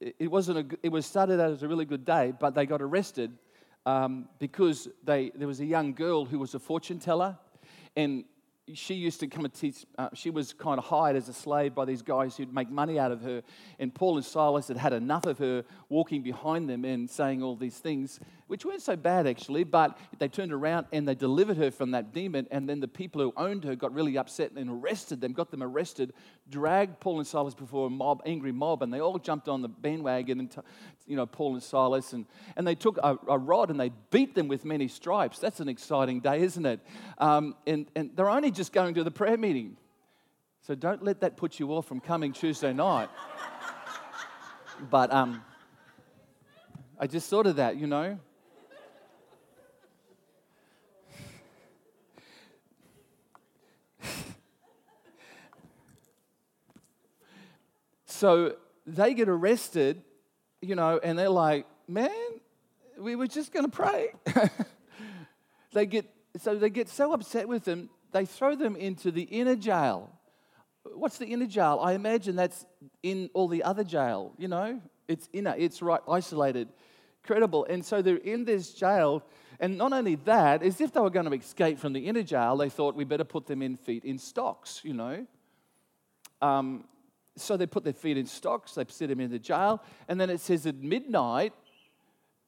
it, 0.00 0.30
wasn't 0.30 0.58
a, 0.58 0.78
it 0.82 0.90
was 0.90 1.06
started 1.06 1.40
out 1.40 1.50
as 1.50 1.62
a 1.62 1.68
really 1.68 1.84
good 1.84 2.04
day, 2.04 2.32
but 2.38 2.54
they 2.54 2.66
got 2.66 2.82
arrested 2.82 3.32
um, 3.86 4.28
because 4.38 4.88
they, 5.04 5.30
there 5.34 5.48
was 5.48 5.60
a 5.60 5.64
young 5.64 5.94
girl 5.94 6.24
who 6.24 6.38
was 6.38 6.54
a 6.54 6.58
fortune 6.58 6.98
teller. 6.98 7.38
And 7.94 8.24
she 8.74 8.94
used 8.94 9.20
to 9.20 9.28
come 9.28 9.44
and 9.44 9.54
teach, 9.54 9.86
uh, 9.96 10.08
she 10.12 10.30
was 10.30 10.52
kind 10.52 10.78
of 10.78 10.84
hired 10.84 11.14
as 11.14 11.28
a 11.28 11.32
slave 11.32 11.74
by 11.74 11.84
these 11.84 12.02
guys 12.02 12.36
who'd 12.36 12.52
make 12.52 12.68
money 12.68 12.98
out 12.98 13.12
of 13.12 13.22
her. 13.22 13.42
And 13.78 13.94
Paul 13.94 14.16
and 14.16 14.24
Silas 14.24 14.68
had 14.68 14.76
had 14.76 14.92
enough 14.92 15.24
of 15.24 15.38
her 15.38 15.64
walking 15.88 16.22
behind 16.22 16.68
them 16.68 16.84
and 16.84 17.08
saying 17.08 17.42
all 17.42 17.54
these 17.54 17.78
things, 17.78 18.18
which 18.48 18.64
weren't 18.64 18.82
so 18.82 18.94
bad 18.94 19.26
actually, 19.26 19.64
but 19.64 19.98
they 20.18 20.28
turned 20.28 20.52
around 20.52 20.86
and 20.92 21.06
they 21.06 21.14
delivered 21.14 21.56
her 21.56 21.70
from 21.70 21.90
that 21.90 22.12
demon. 22.12 22.46
And 22.50 22.68
then 22.68 22.78
the 22.78 22.88
people 22.88 23.20
who 23.20 23.32
owned 23.36 23.64
her 23.64 23.74
got 23.74 23.92
really 23.92 24.16
upset 24.16 24.52
and 24.52 24.70
arrested 24.70 25.20
them, 25.20 25.32
got 25.32 25.50
them 25.50 25.62
arrested, 25.62 26.12
dragged 26.48 27.00
Paul 27.00 27.18
and 27.18 27.26
Silas 27.26 27.54
before 27.54 27.88
a 27.88 27.90
mob, 27.90 28.22
angry 28.24 28.52
mob, 28.52 28.82
and 28.82 28.92
they 28.92 29.00
all 29.00 29.18
jumped 29.18 29.48
on 29.48 29.62
the 29.62 29.68
bandwagon 29.68 30.38
and, 30.38 30.54
you 31.06 31.16
know, 31.16 31.26
Paul 31.26 31.54
and 31.54 31.62
Silas. 31.62 32.12
And, 32.12 32.24
and 32.56 32.64
they 32.64 32.76
took 32.76 32.98
a, 32.98 33.18
a 33.28 33.36
rod 33.36 33.70
and 33.70 33.80
they 33.80 33.90
beat 34.10 34.36
them 34.36 34.46
with 34.46 34.64
many 34.64 34.86
stripes. 34.86 35.40
That's 35.40 35.58
an 35.58 35.68
exciting 35.68 36.20
day, 36.20 36.42
isn't 36.42 36.66
it? 36.66 36.80
Um, 37.18 37.56
and, 37.66 37.86
and 37.96 38.10
they're 38.14 38.30
only 38.30 38.52
just 38.52 38.72
going 38.72 38.94
to 38.94 39.02
the 39.02 39.10
prayer 39.10 39.36
meeting. 39.36 39.76
So 40.62 40.76
don't 40.76 41.02
let 41.02 41.20
that 41.20 41.36
put 41.36 41.58
you 41.58 41.72
off 41.72 41.86
from 41.86 41.98
coming 41.98 42.32
Tuesday 42.32 42.72
night. 42.72 43.08
but 44.90 45.12
um, 45.12 45.42
I 46.98 47.08
just 47.08 47.28
thought 47.28 47.46
of 47.48 47.56
that, 47.56 47.76
you 47.76 47.88
know. 47.88 48.18
So 58.16 58.56
they 58.86 59.14
get 59.14 59.28
arrested, 59.28 60.02
you 60.60 60.74
know, 60.74 60.98
and 61.02 61.18
they're 61.18 61.28
like, 61.28 61.66
man, 61.86 62.10
we 62.98 63.16
were 63.16 63.26
just 63.26 63.52
going 63.52 63.64
to 63.64 63.70
pray. 63.70 64.12
they 65.72 65.86
get 65.86 66.06
so 66.38 66.54
they 66.54 66.70
get 66.70 66.88
so 66.88 67.12
upset 67.12 67.48
with 67.48 67.64
them 67.64 67.88
they 68.16 68.24
throw 68.24 68.54
them 68.54 68.76
into 68.76 69.10
the 69.10 69.22
inner 69.24 69.56
jail. 69.56 70.10
What's 70.84 71.18
the 71.18 71.26
inner 71.26 71.46
jail? 71.46 71.80
I 71.82 71.92
imagine 71.92 72.34
that's 72.34 72.64
in 73.02 73.28
all 73.34 73.46
the 73.46 73.62
other 73.62 73.84
jail, 73.84 74.32
you 74.38 74.48
know? 74.48 74.80
It's 75.06 75.28
inner, 75.34 75.54
it's 75.58 75.82
right, 75.82 76.00
isolated. 76.08 76.68
credible. 77.22 77.66
And 77.68 77.84
so 77.84 78.00
they're 78.00 78.16
in 78.16 78.44
this 78.44 78.72
jail. 78.72 79.22
And 79.60 79.76
not 79.76 79.92
only 79.92 80.14
that, 80.24 80.62
as 80.62 80.80
if 80.80 80.92
they 80.92 81.00
were 81.00 81.10
going 81.10 81.26
to 81.26 81.36
escape 81.36 81.78
from 81.78 81.92
the 81.92 82.06
inner 82.06 82.22
jail, 82.22 82.56
they 82.56 82.70
thought 82.70 82.94
we 82.94 83.04
better 83.04 83.24
put 83.24 83.46
them 83.46 83.60
in 83.60 83.76
feet 83.76 84.04
in 84.04 84.16
stocks, 84.16 84.80
you 84.82 84.94
know? 84.94 85.26
Um, 86.40 86.84
so 87.36 87.56
they 87.56 87.66
put 87.66 87.84
their 87.84 87.92
feet 87.92 88.16
in 88.16 88.26
stocks, 88.26 88.74
they 88.74 88.84
sit 88.88 89.08
them 89.08 89.20
in 89.20 89.30
the 89.30 89.38
jail. 89.38 89.82
And 90.08 90.20
then 90.20 90.30
it 90.30 90.40
says 90.40 90.66
at 90.66 90.76
midnight, 90.76 91.52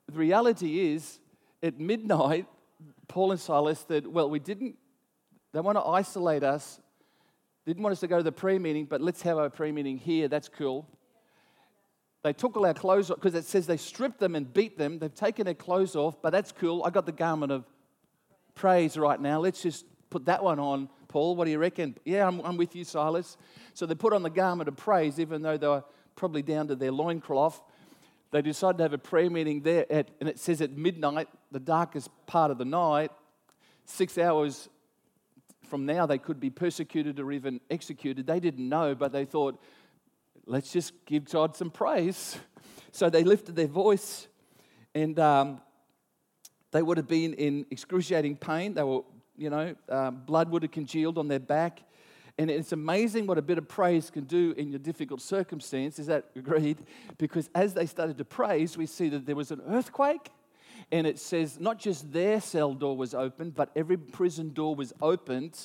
the 0.07 0.19
reality 0.19 0.93
is, 0.93 1.21
at 1.63 1.79
midnight, 1.79 2.47
Paul 3.09 3.33
and 3.33 3.41
Silas 3.41 3.85
said, 3.87 4.07
Well, 4.07 4.31
we 4.31 4.39
didn't 4.39 4.77
they 5.53 5.61
want 5.61 5.77
to 5.79 5.83
isolate 5.83 6.43
us. 6.43 6.81
Didn't 7.67 7.83
want 7.83 7.93
us 7.93 8.01
to 8.01 8.07
go 8.07 8.19
to 8.19 8.23
the 8.23 8.33
prayer 8.33 8.61
meeting, 8.61 8.85
but 8.85 9.01
let's 9.01 9.23
have 9.23 9.39
our 9.39 9.51
prayer 9.51 9.73
meeting 9.73 9.99
here. 9.99 10.29
That's 10.29 10.49
cool. 10.49 10.87
They 12.23 12.33
took 12.33 12.57
all 12.57 12.67
our 12.67 12.75
clothes 12.75 13.11
off 13.11 13.19
because 13.19 13.35
it 13.35 13.45
says 13.45 13.67
they 13.67 13.77
stripped 13.77 14.19
them 14.19 14.35
and 14.35 14.53
beat 14.53 14.77
them. 14.77 14.99
They've 14.99 15.15
taken 15.15 15.45
their 15.45 15.55
clothes 15.55 15.95
off, 15.95 16.21
but 16.21 16.31
that's 16.31 16.53
cool. 16.53 16.83
I 16.85 16.91
got 16.91 17.07
the 17.07 17.13
garment 17.13 17.53
of 17.53 17.65
praise 18.55 18.97
right 18.97 19.21
now. 19.21 19.41
Let's 19.41 19.63
just 19.63 19.85
put 20.11 20.27
that 20.27 20.43
one 20.43 20.59
on, 20.59 20.89
Paul. 21.09 21.37
What 21.37 21.47
do 21.47 21.51
you 21.51 21.59
reckon? 21.59 21.97
Yeah, 22.05 22.27
I'm, 22.27 22.41
I'm 22.41 22.57
with 22.57 22.77
you, 22.77 22.85
Silas. 22.85 23.37
So 23.75 23.87
they 23.87 23.95
put 23.95 24.13
on 24.13 24.23
the 24.23 24.31
garment 24.31 24.69
of 24.69 24.77
praise, 24.77 25.19
even 25.19 25.43
though 25.43 25.57
they 25.57 25.67
were 25.67 25.85
probably 26.17 26.43
down 26.43 26.69
to 26.69 26.77
their 26.77 26.93
loincloth. 26.93 27.63
They 28.31 28.43
decided 28.43 28.79
to 28.79 28.85
have 28.85 28.93
a 28.93 28.99
prayer 28.99 29.31
meeting 29.31 29.63
there, 29.63 29.91
at, 29.91 30.11
and 30.21 30.29
it 30.29 30.39
says 30.39 30.61
at 30.61 30.73
midnight, 30.73 31.29
the 31.51 31.61
darkest 31.61 32.11
part 32.27 32.51
of 32.51 32.59
the 32.59 32.65
night, 32.65 33.11
six 33.87 34.19
hours 34.19 34.69
from 35.69 35.87
now 35.87 36.07
they 36.07 36.19
could 36.19 36.41
be 36.41 36.51
persecuted 36.51 37.21
or 37.21 37.33
even 37.33 37.61
executed. 37.71 38.27
They 38.27 38.41
didn't 38.41 38.69
know, 38.69 38.95
but 38.95 39.13
they 39.13 39.25
thought, 39.25 39.61
let's 40.47 40.73
just 40.73 40.93
give 41.07 41.31
God 41.31 41.57
some 41.57 41.71
praise. 41.71 42.39
So 42.91 43.11
they 43.11 43.23
lifted 43.23 43.55
their 43.55 43.67
voice, 43.67 44.27
and 44.95 45.17
um, 45.21 45.61
they 46.73 46.83
would 46.83 46.97
have 46.97 47.07
been 47.07 47.35
in 47.35 47.67
excruciating 47.71 48.37
pain. 48.37 48.73
They 48.73 48.83
were, 48.83 49.03
you 49.39 49.51
know, 49.51 49.75
um, 49.89 50.23
blood 50.27 50.51
would 50.51 50.63
have 50.63 50.73
congealed 50.73 51.17
on 51.17 51.29
their 51.29 51.39
back. 51.39 51.81
And 52.37 52.51
it's 52.51 52.73
amazing 52.73 53.27
what 53.27 53.39
a 53.39 53.43
bit 53.43 53.59
of 53.59 53.67
praise 53.67 54.11
can 54.11 54.25
do 54.25 54.55
in 54.57 54.71
your 54.71 54.79
difficult 54.79 55.21
circumstance. 55.21 55.99
Is 55.99 56.07
that 56.07 56.27
agreed? 56.37 56.79
Because 57.17 57.49
as 57.55 57.75
they 57.75 57.87
started 57.87 58.19
to 58.19 58.25
praise, 58.25 58.77
we 58.77 58.87
see 58.87 59.09
that 59.09 59.27
there 59.27 59.37
was 59.37 59.51
an 59.51 59.63
earthquake 59.69 60.31
and 60.91 61.07
it 61.07 61.19
says 61.19 61.59
not 61.59 61.79
just 61.79 62.13
their 62.13 62.41
cell 62.41 62.75
door 62.75 62.97
was 62.97 63.15
opened, 63.15 63.55
but 63.55 63.71
every 63.77 63.97
prison 63.97 64.53
door 64.53 64.75
was 64.75 64.93
opened. 65.03 65.59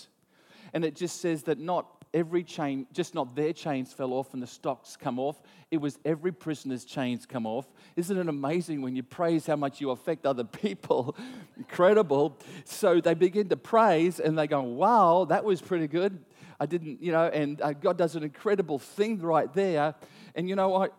And 0.73 0.83
it 0.83 0.95
just 0.95 1.21
says 1.21 1.43
that 1.43 1.59
not 1.59 2.02
every 2.13 2.43
chain, 2.43 2.85
just 2.93 3.15
not 3.15 3.35
their 3.35 3.53
chains 3.53 3.91
fell 3.91 4.13
off 4.13 4.33
and 4.33 4.41
the 4.41 4.47
stocks 4.47 4.95
come 4.95 5.17
off. 5.17 5.41
It 5.71 5.77
was 5.77 5.97
every 6.05 6.31
prisoner's 6.31 6.85
chains 6.85 7.25
come 7.25 7.45
off. 7.45 7.65
Isn't 7.95 8.17
it 8.17 8.27
amazing 8.27 8.81
when 8.81 8.95
you 8.95 9.03
praise 9.03 9.47
how 9.47 9.55
much 9.55 9.81
you 9.81 9.89
affect 9.89 10.25
other 10.25 10.43
people? 10.61 11.15
Incredible. 11.57 12.37
So 12.65 13.01
they 13.01 13.15
begin 13.15 13.49
to 13.49 13.57
praise 13.57 14.19
and 14.19 14.37
they 14.37 14.47
go, 14.47 14.61
wow, 14.61 15.25
that 15.25 15.43
was 15.43 15.61
pretty 15.61 15.87
good. 15.87 16.23
I 16.59 16.65
didn't, 16.65 17.01
you 17.01 17.11
know, 17.11 17.25
and 17.25 17.61
uh, 17.61 17.73
God 17.73 17.97
does 17.97 18.15
an 18.15 18.23
incredible 18.23 18.79
thing 18.79 19.19
right 19.19 19.51
there. 19.53 19.95
And 20.35 20.47
you 20.47 20.55
know 20.55 20.69
what? 20.69 20.93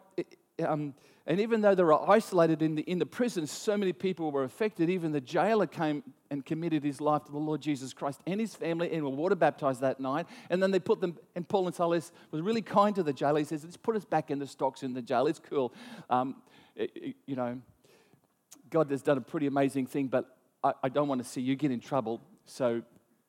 Um, 0.64 0.94
And 1.26 1.40
even 1.40 1.62
though 1.62 1.74
they 1.74 1.82
were 1.82 2.10
isolated 2.10 2.60
in 2.60 2.74
the, 2.74 2.82
in 2.82 2.98
the 2.98 3.06
prison, 3.06 3.46
so 3.46 3.78
many 3.78 3.94
people 3.94 4.30
were 4.30 4.44
affected. 4.44 4.90
Even 4.90 5.10
the 5.10 5.22
jailer 5.22 5.66
came 5.66 6.02
and 6.30 6.44
committed 6.44 6.84
his 6.84 7.00
life 7.00 7.24
to 7.24 7.32
the 7.32 7.38
Lord 7.38 7.62
Jesus 7.62 7.94
Christ 7.94 8.20
and 8.26 8.38
his 8.38 8.54
family 8.54 8.92
and 8.92 9.02
were 9.02 9.10
water 9.10 9.34
baptized 9.34 9.80
that 9.80 10.00
night. 10.00 10.26
And 10.50 10.62
then 10.62 10.70
they 10.70 10.78
put 10.78 11.00
them, 11.00 11.16
and 11.34 11.48
Paul 11.48 11.66
and 11.66 11.74
Silas 11.74 12.12
was 12.30 12.42
really 12.42 12.60
kind 12.60 12.94
to 12.96 13.02
the 13.02 13.12
jailer. 13.12 13.38
He 13.38 13.46
says, 13.46 13.64
Let's 13.64 13.78
put 13.78 13.96
us 13.96 14.04
back 14.04 14.30
in 14.30 14.38
the 14.38 14.46
stocks 14.46 14.82
in 14.82 14.92
the 14.92 15.00
jail. 15.00 15.26
It's 15.26 15.40
cool. 15.40 15.72
Um, 16.10 16.42
it, 16.76 16.90
it, 16.94 17.16
you 17.24 17.36
know, 17.36 17.58
God 18.68 18.90
has 18.90 19.00
done 19.00 19.16
a 19.16 19.22
pretty 19.22 19.46
amazing 19.46 19.86
thing, 19.86 20.08
but 20.08 20.36
I, 20.62 20.72
I 20.82 20.88
don't 20.90 21.08
want 21.08 21.22
to 21.22 21.28
see 21.28 21.40
you 21.40 21.56
get 21.56 21.70
in 21.70 21.80
trouble. 21.80 22.20
So 22.44 22.82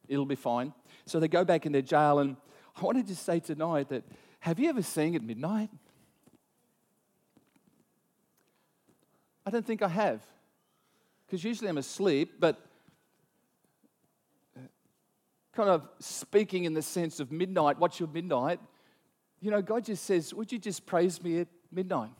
it'll 0.10 0.26
be 0.26 0.36
fine. 0.36 0.74
So 1.06 1.22
they 1.22 1.30
go 1.30 1.46
back 1.46 1.66
in 1.66 1.72
their 1.72 1.82
jail. 1.82 2.20
And 2.20 2.36
I 2.76 2.82
wanted 2.82 3.08
to 3.08 3.16
say 3.16 3.40
tonight 3.40 3.88
that 3.88 4.04
have 4.42 4.60
you 4.60 4.70
ever 4.70 4.82
sang 4.82 5.16
at 5.16 5.24
midnight? 5.24 5.70
I 9.46 9.52
don't 9.52 9.66
think 9.66 9.82
I 9.82 9.88
have. 9.88 10.22
Because 11.26 11.44
usually 11.44 11.70
I'm 11.70 11.78
asleep, 11.78 12.34
but 12.40 12.60
uh, 14.56 14.62
kind 15.54 15.70
of 15.70 15.88
speaking 16.00 16.66
in 16.66 16.74
the 16.74 16.82
sense 16.82 17.20
of 17.20 17.32
midnight, 17.32 17.80
what's 17.80 18.00
your 18.00 18.10
midnight? 18.10 18.60
You 19.42 19.52
know, 19.52 19.62
God 19.62 19.86
just 19.86 20.06
says, 20.06 20.34
Would 20.34 20.52
you 20.52 20.60
just 20.60 20.86
praise 20.86 21.22
me 21.22 21.42
at 21.42 21.48
midnight? 21.72 22.12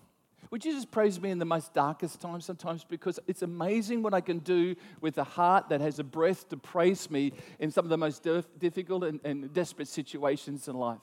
Would 0.52 0.64
you 0.64 0.74
just 0.74 0.92
praise 0.92 1.20
me 1.20 1.32
in 1.32 1.40
the 1.40 1.46
most 1.46 1.74
darkest 1.74 2.22
time 2.22 2.40
sometimes? 2.40 2.84
Because 2.84 3.20
it's 3.26 3.42
amazing 3.42 4.04
what 4.04 4.14
I 4.14 4.22
can 4.22 4.40
do 4.40 4.76
with 5.02 5.18
a 5.18 5.24
heart 5.24 5.70
that 5.70 5.82
has 5.82 5.98
a 5.98 6.04
breath 6.04 6.48
to 6.50 6.58
praise 6.58 7.10
me 7.10 7.34
in 7.60 7.72
some 7.72 7.84
of 7.84 7.90
the 7.90 7.98
most 7.98 8.26
difficult 8.60 9.04
and, 9.04 9.20
and 9.24 9.52
desperate 9.54 9.88
situations 9.88 10.68
in 10.68 10.76
life 10.76 11.00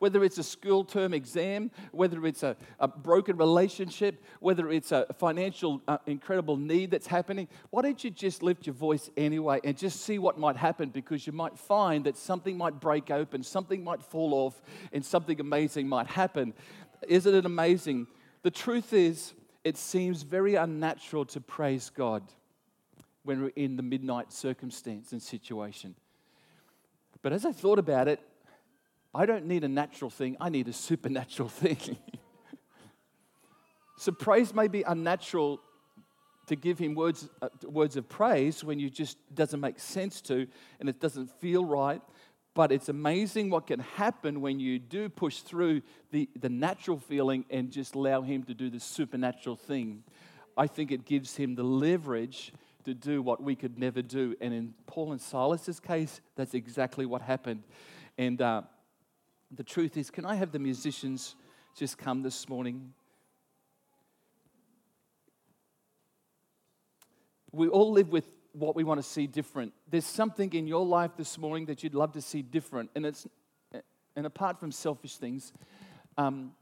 whether 0.00 0.24
it's 0.24 0.38
a 0.38 0.42
school 0.42 0.82
term 0.82 1.14
exam, 1.14 1.70
whether 1.92 2.26
it's 2.26 2.42
a, 2.42 2.56
a 2.80 2.88
broken 2.88 3.36
relationship, 3.36 4.24
whether 4.40 4.70
it's 4.72 4.90
a 4.92 5.06
financial 5.18 5.80
uh, 5.86 5.98
incredible 6.06 6.56
need 6.56 6.90
that's 6.90 7.06
happening, 7.06 7.46
why 7.68 7.82
don't 7.82 8.02
you 8.02 8.10
just 8.10 8.42
lift 8.42 8.66
your 8.66 8.74
voice 8.74 9.10
anyway 9.16 9.60
and 9.62 9.78
just 9.78 10.00
see 10.00 10.18
what 10.18 10.38
might 10.38 10.56
happen 10.56 10.88
because 10.88 11.26
you 11.26 11.32
might 11.32 11.56
find 11.56 12.04
that 12.06 12.16
something 12.16 12.56
might 12.56 12.80
break 12.80 13.10
open, 13.10 13.42
something 13.42 13.84
might 13.84 14.02
fall 14.02 14.34
off, 14.34 14.60
and 14.92 15.04
something 15.04 15.38
amazing 15.38 15.86
might 15.86 16.06
happen. 16.06 16.54
Isn't 17.06 17.34
it 17.34 17.44
amazing? 17.44 18.06
The 18.42 18.50
truth 18.50 18.94
is, 18.94 19.34
it 19.64 19.76
seems 19.76 20.22
very 20.22 20.54
unnatural 20.54 21.26
to 21.26 21.40
praise 21.40 21.90
God 21.90 22.22
when 23.22 23.42
we're 23.42 23.52
in 23.54 23.76
the 23.76 23.82
midnight 23.82 24.32
circumstance 24.32 25.12
and 25.12 25.20
situation. 25.20 25.94
But 27.20 27.34
as 27.34 27.44
I 27.44 27.52
thought 27.52 27.78
about 27.78 28.08
it, 28.08 28.20
I 29.14 29.26
don't 29.26 29.46
need 29.46 29.64
a 29.64 29.68
natural 29.68 30.10
thing, 30.10 30.36
I 30.40 30.48
need 30.48 30.68
a 30.68 30.72
supernatural 30.72 31.48
thing. 31.62 31.96
so 33.96 34.12
praise 34.12 34.54
may 34.54 34.68
be 34.68 34.82
unnatural 34.82 35.60
to 36.46 36.56
give 36.56 36.78
him 36.78 36.94
words, 36.94 37.28
uh, 37.42 37.48
words 37.64 37.96
of 37.96 38.08
praise 38.08 38.64
when 38.64 38.78
you 38.80 38.90
just 38.90 39.16
doesn't 39.34 39.60
make 39.60 39.78
sense 39.78 40.20
to 40.20 40.46
and 40.80 40.88
it 40.88 41.00
doesn't 41.00 41.30
feel 41.40 41.64
right. 41.64 42.02
But 42.54 42.72
it's 42.72 42.88
amazing 42.88 43.50
what 43.50 43.68
can 43.68 43.78
happen 43.78 44.40
when 44.40 44.58
you 44.58 44.80
do 44.80 45.08
push 45.08 45.40
through 45.40 45.82
the, 46.10 46.28
the 46.38 46.48
natural 46.48 46.98
feeling 46.98 47.44
and 47.50 47.70
just 47.70 47.94
allow 47.94 48.22
him 48.22 48.42
to 48.44 48.54
do 48.54 48.68
the 48.68 48.80
supernatural 48.80 49.54
thing. 49.54 50.02
I 50.56 50.66
think 50.66 50.90
it 50.90 51.04
gives 51.04 51.36
him 51.36 51.54
the 51.54 51.62
leverage 51.62 52.52
to 52.84 52.94
do 52.94 53.22
what 53.22 53.40
we 53.40 53.54
could 53.54 53.78
never 53.78 54.02
do. 54.02 54.34
And 54.40 54.52
in 54.52 54.74
Paul 54.86 55.12
and 55.12 55.20
Silas's 55.20 55.78
case, 55.78 56.20
that's 56.34 56.54
exactly 56.54 57.06
what 57.06 57.22
happened. 57.22 57.62
And 58.18 58.42
uh, 58.42 58.62
the 59.54 59.64
truth 59.64 59.96
is, 59.96 60.10
can 60.10 60.24
I 60.24 60.34
have 60.36 60.52
the 60.52 60.58
musicians 60.58 61.34
just 61.76 61.98
come 61.98 62.22
this 62.22 62.48
morning? 62.48 62.92
We 67.52 67.68
all 67.68 67.92
live 67.92 68.10
with 68.10 68.26
what 68.52 68.76
we 68.76 68.84
want 68.84 69.02
to 69.02 69.08
see 69.08 69.26
different. 69.26 69.72
There's 69.88 70.06
something 70.06 70.52
in 70.52 70.66
your 70.66 70.84
life 70.84 71.12
this 71.16 71.38
morning 71.38 71.66
that 71.66 71.82
you'd 71.82 71.94
love 71.94 72.12
to 72.12 72.22
see 72.22 72.42
different, 72.42 72.90
and 72.94 73.04
it's 73.06 73.26
and 74.16 74.26
apart 74.26 74.58
from 74.58 74.72
selfish 74.72 75.16
things, 75.16 75.52
um, 76.18 76.52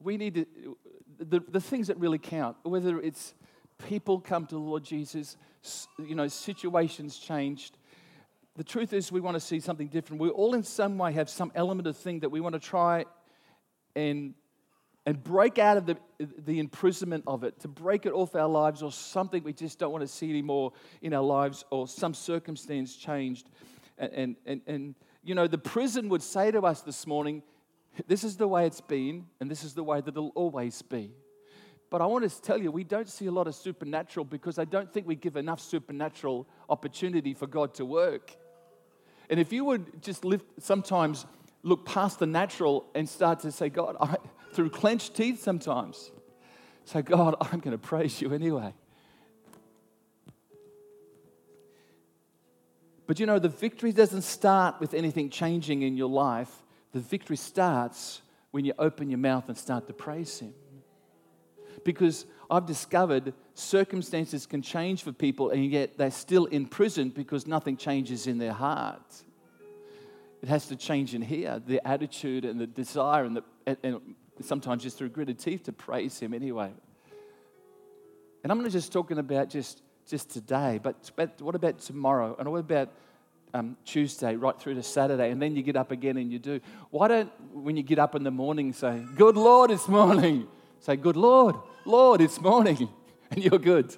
we 0.00 0.16
need 0.16 0.34
to, 0.34 0.76
the, 1.18 1.40
the 1.40 1.60
things 1.60 1.88
that 1.88 1.98
really 1.98 2.18
count, 2.18 2.56
whether 2.62 3.00
it's 3.00 3.34
people 3.86 4.20
come 4.20 4.46
to 4.46 4.54
the 4.54 4.60
Lord 4.60 4.84
Jesus, 4.84 5.36
you 5.98 6.14
know, 6.14 6.28
situations 6.28 7.18
changed, 7.18 7.76
the 8.58 8.64
truth 8.64 8.92
is, 8.92 9.12
we 9.12 9.20
want 9.20 9.36
to 9.36 9.40
see 9.40 9.60
something 9.60 9.86
different. 9.86 10.20
We 10.20 10.30
all, 10.30 10.54
in 10.54 10.64
some 10.64 10.98
way, 10.98 11.12
have 11.12 11.30
some 11.30 11.52
element 11.54 11.86
of 11.86 11.96
thing 11.96 12.18
that 12.20 12.30
we 12.30 12.40
want 12.40 12.54
to 12.54 12.58
try 12.58 13.04
and, 13.94 14.34
and 15.06 15.22
break 15.22 15.60
out 15.60 15.76
of 15.76 15.86
the, 15.86 15.96
the 16.18 16.58
imprisonment 16.58 17.22
of 17.28 17.44
it, 17.44 17.60
to 17.60 17.68
break 17.68 18.04
it 18.04 18.12
off 18.12 18.34
our 18.34 18.48
lives, 18.48 18.82
or 18.82 18.90
something 18.90 19.44
we 19.44 19.52
just 19.52 19.78
don't 19.78 19.92
want 19.92 20.02
to 20.02 20.08
see 20.08 20.28
anymore 20.28 20.72
in 21.02 21.14
our 21.14 21.22
lives, 21.22 21.64
or 21.70 21.86
some 21.86 22.12
circumstance 22.12 22.96
changed. 22.96 23.48
And, 23.96 24.12
and, 24.12 24.36
and, 24.44 24.60
and 24.66 24.94
you 25.22 25.36
know, 25.36 25.46
the 25.46 25.56
prison 25.56 26.08
would 26.08 26.24
say 26.24 26.50
to 26.50 26.60
us 26.62 26.80
this 26.80 27.06
morning, 27.06 27.44
this 28.08 28.24
is 28.24 28.36
the 28.36 28.48
way 28.48 28.66
it's 28.66 28.80
been, 28.80 29.26
and 29.38 29.48
this 29.48 29.62
is 29.62 29.74
the 29.74 29.84
way 29.84 30.00
that 30.00 30.08
it'll 30.08 30.32
always 30.34 30.82
be. 30.82 31.12
But 31.90 32.02
I 32.02 32.06
want 32.06 32.28
to 32.28 32.42
tell 32.42 32.60
you, 32.60 32.72
we 32.72 32.82
don't 32.82 33.08
see 33.08 33.26
a 33.26 33.32
lot 33.32 33.46
of 33.46 33.54
supernatural 33.54 34.24
because 34.24 34.58
I 34.58 34.64
don't 34.64 34.92
think 34.92 35.06
we 35.06 35.14
give 35.14 35.36
enough 35.36 35.60
supernatural 35.60 36.48
opportunity 36.68 37.34
for 37.34 37.46
God 37.46 37.72
to 37.74 37.84
work. 37.84 38.36
And 39.30 39.38
if 39.38 39.52
you 39.52 39.64
would 39.64 40.02
just 40.02 40.24
lift, 40.24 40.46
sometimes 40.60 41.26
look 41.62 41.84
past 41.84 42.18
the 42.18 42.26
natural 42.26 42.86
and 42.94 43.08
start 43.08 43.40
to 43.40 43.52
say, 43.52 43.68
God, 43.68 43.96
I, 44.00 44.16
through 44.52 44.70
clenched 44.70 45.14
teeth 45.14 45.42
sometimes, 45.42 46.10
say, 46.84 47.02
God, 47.02 47.34
I'm 47.40 47.60
going 47.60 47.72
to 47.72 47.78
praise 47.78 48.20
you 48.20 48.32
anyway. 48.32 48.72
But 53.06 53.18
you 53.18 53.26
know, 53.26 53.38
the 53.38 53.48
victory 53.48 53.92
doesn't 53.92 54.22
start 54.22 54.80
with 54.80 54.92
anything 54.92 55.30
changing 55.30 55.82
in 55.82 55.96
your 55.96 56.10
life. 56.10 56.50
The 56.92 57.00
victory 57.00 57.36
starts 57.36 58.20
when 58.50 58.64
you 58.64 58.74
open 58.78 59.08
your 59.08 59.18
mouth 59.18 59.48
and 59.48 59.56
start 59.56 59.86
to 59.86 59.94
praise 59.94 60.38
Him. 60.38 60.52
Because 61.84 62.26
I've 62.50 62.66
discovered 62.66 63.34
circumstances 63.54 64.46
can 64.46 64.62
change 64.62 65.02
for 65.02 65.12
people, 65.12 65.50
and 65.50 65.64
yet 65.70 65.98
they're 65.98 66.10
still 66.10 66.46
in 66.46 66.66
prison 66.66 67.10
because 67.10 67.46
nothing 67.46 67.76
changes 67.76 68.26
in 68.26 68.38
their 68.38 68.52
heart. 68.52 69.22
It 70.42 70.48
has 70.48 70.66
to 70.68 70.76
change 70.76 71.14
in 71.14 71.22
here 71.22 71.60
the 71.64 71.86
attitude 71.86 72.44
and 72.44 72.60
the 72.60 72.66
desire, 72.66 73.24
and, 73.24 73.36
the, 73.36 73.44
and, 73.66 73.76
and 73.82 74.00
sometimes 74.40 74.82
just 74.82 74.98
through 74.98 75.10
gritted 75.10 75.38
teeth 75.38 75.64
to 75.64 75.72
praise 75.72 76.18
Him 76.18 76.32
anyway. 76.32 76.72
And 78.42 78.52
I'm 78.52 78.62
not 78.62 78.70
just 78.70 78.92
talking 78.92 79.18
about 79.18 79.50
just, 79.50 79.82
just 80.08 80.30
today, 80.30 80.78
but, 80.82 81.10
but 81.16 81.42
what 81.42 81.54
about 81.54 81.80
tomorrow? 81.80 82.36
And 82.38 82.50
what 82.50 82.60
about 82.60 82.90
um, 83.54 83.76
Tuesday 83.84 84.36
right 84.36 84.58
through 84.58 84.74
to 84.74 84.82
Saturday, 84.82 85.30
and 85.30 85.40
then 85.40 85.56
you 85.56 85.62
get 85.62 85.76
up 85.76 85.90
again 85.90 86.16
and 86.16 86.30
you 86.30 86.38
do. 86.38 86.60
Why 86.90 87.08
don't, 87.08 87.30
when 87.54 87.76
you 87.76 87.82
get 87.82 87.98
up 87.98 88.14
in 88.14 88.22
the 88.22 88.30
morning, 88.30 88.72
say, 88.72 89.04
Good 89.16 89.36
Lord, 89.36 89.70
it's 89.70 89.88
morning? 89.88 90.46
Say, 90.80 90.96
Good 90.96 91.16
Lord, 91.16 91.56
Lord, 91.84 92.20
it's 92.20 92.40
morning, 92.40 92.88
and 93.30 93.42
you're 93.42 93.58
good. 93.58 93.94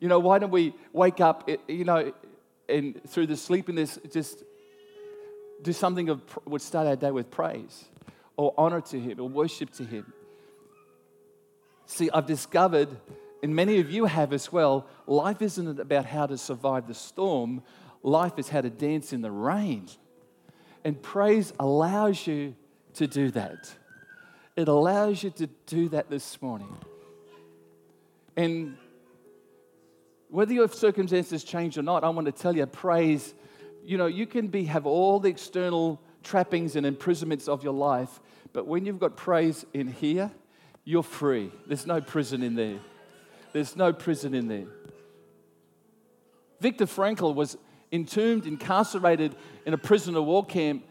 You 0.00 0.08
know, 0.08 0.18
why 0.18 0.38
don't 0.38 0.50
we 0.50 0.74
wake 0.92 1.20
up, 1.20 1.48
you 1.68 1.84
know, 1.84 2.12
and 2.68 3.00
through 3.08 3.28
the 3.28 3.36
sleepiness, 3.36 3.98
just 4.12 4.42
do 5.62 5.72
something 5.72 6.08
of, 6.08 6.22
would 6.44 6.62
start 6.62 6.86
our 6.86 6.96
day 6.96 7.10
with 7.10 7.30
praise 7.30 7.86
or 8.36 8.52
honor 8.58 8.80
to 8.80 9.00
Him 9.00 9.20
or 9.20 9.28
worship 9.28 9.70
to 9.74 9.84
Him. 9.84 10.12
See, 11.86 12.10
I've 12.12 12.26
discovered, 12.26 12.88
and 13.42 13.54
many 13.54 13.78
of 13.78 13.90
you 13.90 14.06
have 14.06 14.32
as 14.32 14.52
well, 14.52 14.86
life 15.06 15.40
isn't 15.40 15.78
about 15.80 16.04
how 16.04 16.26
to 16.26 16.36
survive 16.36 16.88
the 16.88 16.94
storm, 16.94 17.62
life 18.02 18.38
is 18.38 18.48
how 18.48 18.60
to 18.60 18.70
dance 18.70 19.12
in 19.12 19.22
the 19.22 19.30
rain. 19.30 19.86
And 20.84 21.00
praise 21.00 21.52
allows 21.58 22.26
you 22.26 22.54
to 22.94 23.06
do 23.06 23.30
that. 23.32 23.72
It 24.56 24.68
allows 24.68 25.22
you 25.22 25.30
to 25.30 25.46
do 25.66 25.90
that 25.90 26.08
this 26.08 26.40
morning. 26.40 26.74
And 28.36 28.76
whether 30.28 30.52
your 30.52 30.68
circumstances 30.68 31.44
change 31.44 31.78
or 31.78 31.82
not, 31.82 32.04
I 32.04 32.08
want 32.08 32.26
to 32.26 32.32
tell 32.32 32.56
you, 32.56 32.66
praise, 32.66 33.34
you 33.84 33.98
know, 33.98 34.06
you 34.06 34.26
can 34.26 34.48
be, 34.48 34.64
have 34.64 34.86
all 34.86 35.20
the 35.20 35.28
external 35.28 36.00
trappings 36.22 36.74
and 36.74 36.86
imprisonments 36.86 37.48
of 37.48 37.62
your 37.62 37.72
life, 37.72 38.20
but 38.52 38.66
when 38.66 38.84
you've 38.84 38.98
got 38.98 39.16
praise 39.16 39.64
in 39.74 39.88
here, 39.88 40.30
you're 40.84 41.02
free. 41.02 41.52
There's 41.66 41.86
no 41.86 42.00
prison 42.00 42.42
in 42.42 42.54
there. 42.54 42.78
There's 43.52 43.76
no 43.76 43.92
prison 43.92 44.34
in 44.34 44.48
there. 44.48 44.66
Viktor 46.60 46.86
Frankl 46.86 47.34
was 47.34 47.56
entombed, 47.92 48.46
incarcerated 48.46 49.36
in 49.66 49.74
a 49.74 49.78
prisoner 49.78 50.22
war 50.22 50.44
camp 50.44 50.84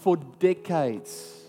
for 0.00 0.16
decades. 0.16 1.39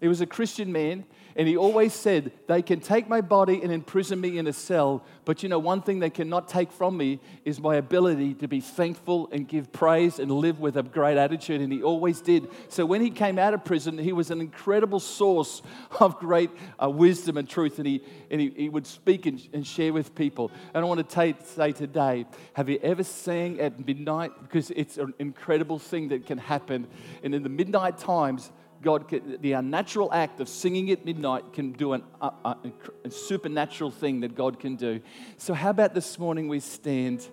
He 0.00 0.08
was 0.08 0.20
a 0.20 0.26
Christian 0.26 0.72
man. 0.72 1.04
And 1.36 1.46
he 1.46 1.56
always 1.56 1.92
said, 1.92 2.32
They 2.46 2.62
can 2.62 2.80
take 2.80 3.08
my 3.08 3.20
body 3.20 3.60
and 3.62 3.70
imprison 3.70 4.18
me 4.18 4.38
in 4.38 4.46
a 4.46 4.54
cell, 4.54 5.04
but 5.26 5.42
you 5.42 5.50
know, 5.50 5.58
one 5.58 5.82
thing 5.82 5.98
they 5.98 6.08
cannot 6.08 6.48
take 6.48 6.72
from 6.72 6.96
me 6.96 7.20
is 7.44 7.60
my 7.60 7.76
ability 7.76 8.34
to 8.34 8.48
be 8.48 8.60
thankful 8.60 9.28
and 9.30 9.46
give 9.46 9.70
praise 9.70 10.18
and 10.18 10.30
live 10.30 10.60
with 10.60 10.78
a 10.78 10.82
great 10.82 11.18
attitude. 11.18 11.60
And 11.60 11.70
he 11.70 11.82
always 11.82 12.22
did. 12.22 12.48
So 12.70 12.86
when 12.86 13.02
he 13.02 13.10
came 13.10 13.38
out 13.38 13.52
of 13.52 13.66
prison, 13.66 13.98
he 13.98 14.14
was 14.14 14.30
an 14.30 14.40
incredible 14.40 14.98
source 14.98 15.60
of 16.00 16.18
great 16.18 16.50
uh, 16.82 16.88
wisdom 16.88 17.36
and 17.36 17.46
truth. 17.46 17.78
And, 17.78 17.86
he, 17.86 18.02
and 18.30 18.40
he, 18.40 18.50
he 18.56 18.68
would 18.70 18.86
speak 18.86 19.26
and, 19.26 19.46
and 19.52 19.66
share 19.66 19.92
with 19.92 20.14
people. 20.14 20.50
And 20.72 20.82
I 20.82 20.88
want 20.88 21.06
to 21.06 21.32
t- 21.32 21.38
say 21.44 21.72
today 21.72 22.24
have 22.54 22.70
you 22.70 22.78
ever 22.82 23.04
sang 23.04 23.60
at 23.60 23.86
midnight? 23.86 24.32
Because 24.40 24.70
it's 24.70 24.96
an 24.96 25.12
incredible 25.18 25.78
thing 25.78 26.08
that 26.08 26.24
can 26.24 26.38
happen. 26.38 26.86
And 27.22 27.34
in 27.34 27.42
the 27.42 27.50
midnight 27.50 27.98
times, 27.98 28.50
God, 28.82 29.08
can, 29.08 29.38
the 29.40 29.52
unnatural 29.52 30.12
act 30.12 30.40
of 30.40 30.48
singing 30.48 30.90
at 30.90 31.04
midnight 31.04 31.52
can 31.52 31.72
do 31.72 31.92
an, 31.92 32.02
a, 32.20 32.32
a, 32.44 32.56
a 33.04 33.10
supernatural 33.10 33.90
thing 33.90 34.20
that 34.20 34.34
God 34.34 34.60
can 34.60 34.76
do. 34.76 35.00
So, 35.36 35.54
how 35.54 35.70
about 35.70 35.94
this 35.94 36.18
morning 36.18 36.48
we 36.48 36.60
stand? 36.60 37.26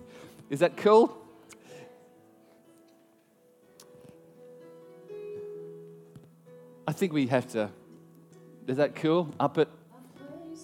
Is 0.50 0.60
that 0.60 0.76
cool? 0.76 1.16
I 6.86 6.92
think 6.92 7.12
we 7.12 7.26
have 7.28 7.46
to. 7.52 7.70
Is 8.66 8.76
that 8.76 8.94
cool? 8.94 9.34
Up 9.40 9.58
it. 9.58 9.68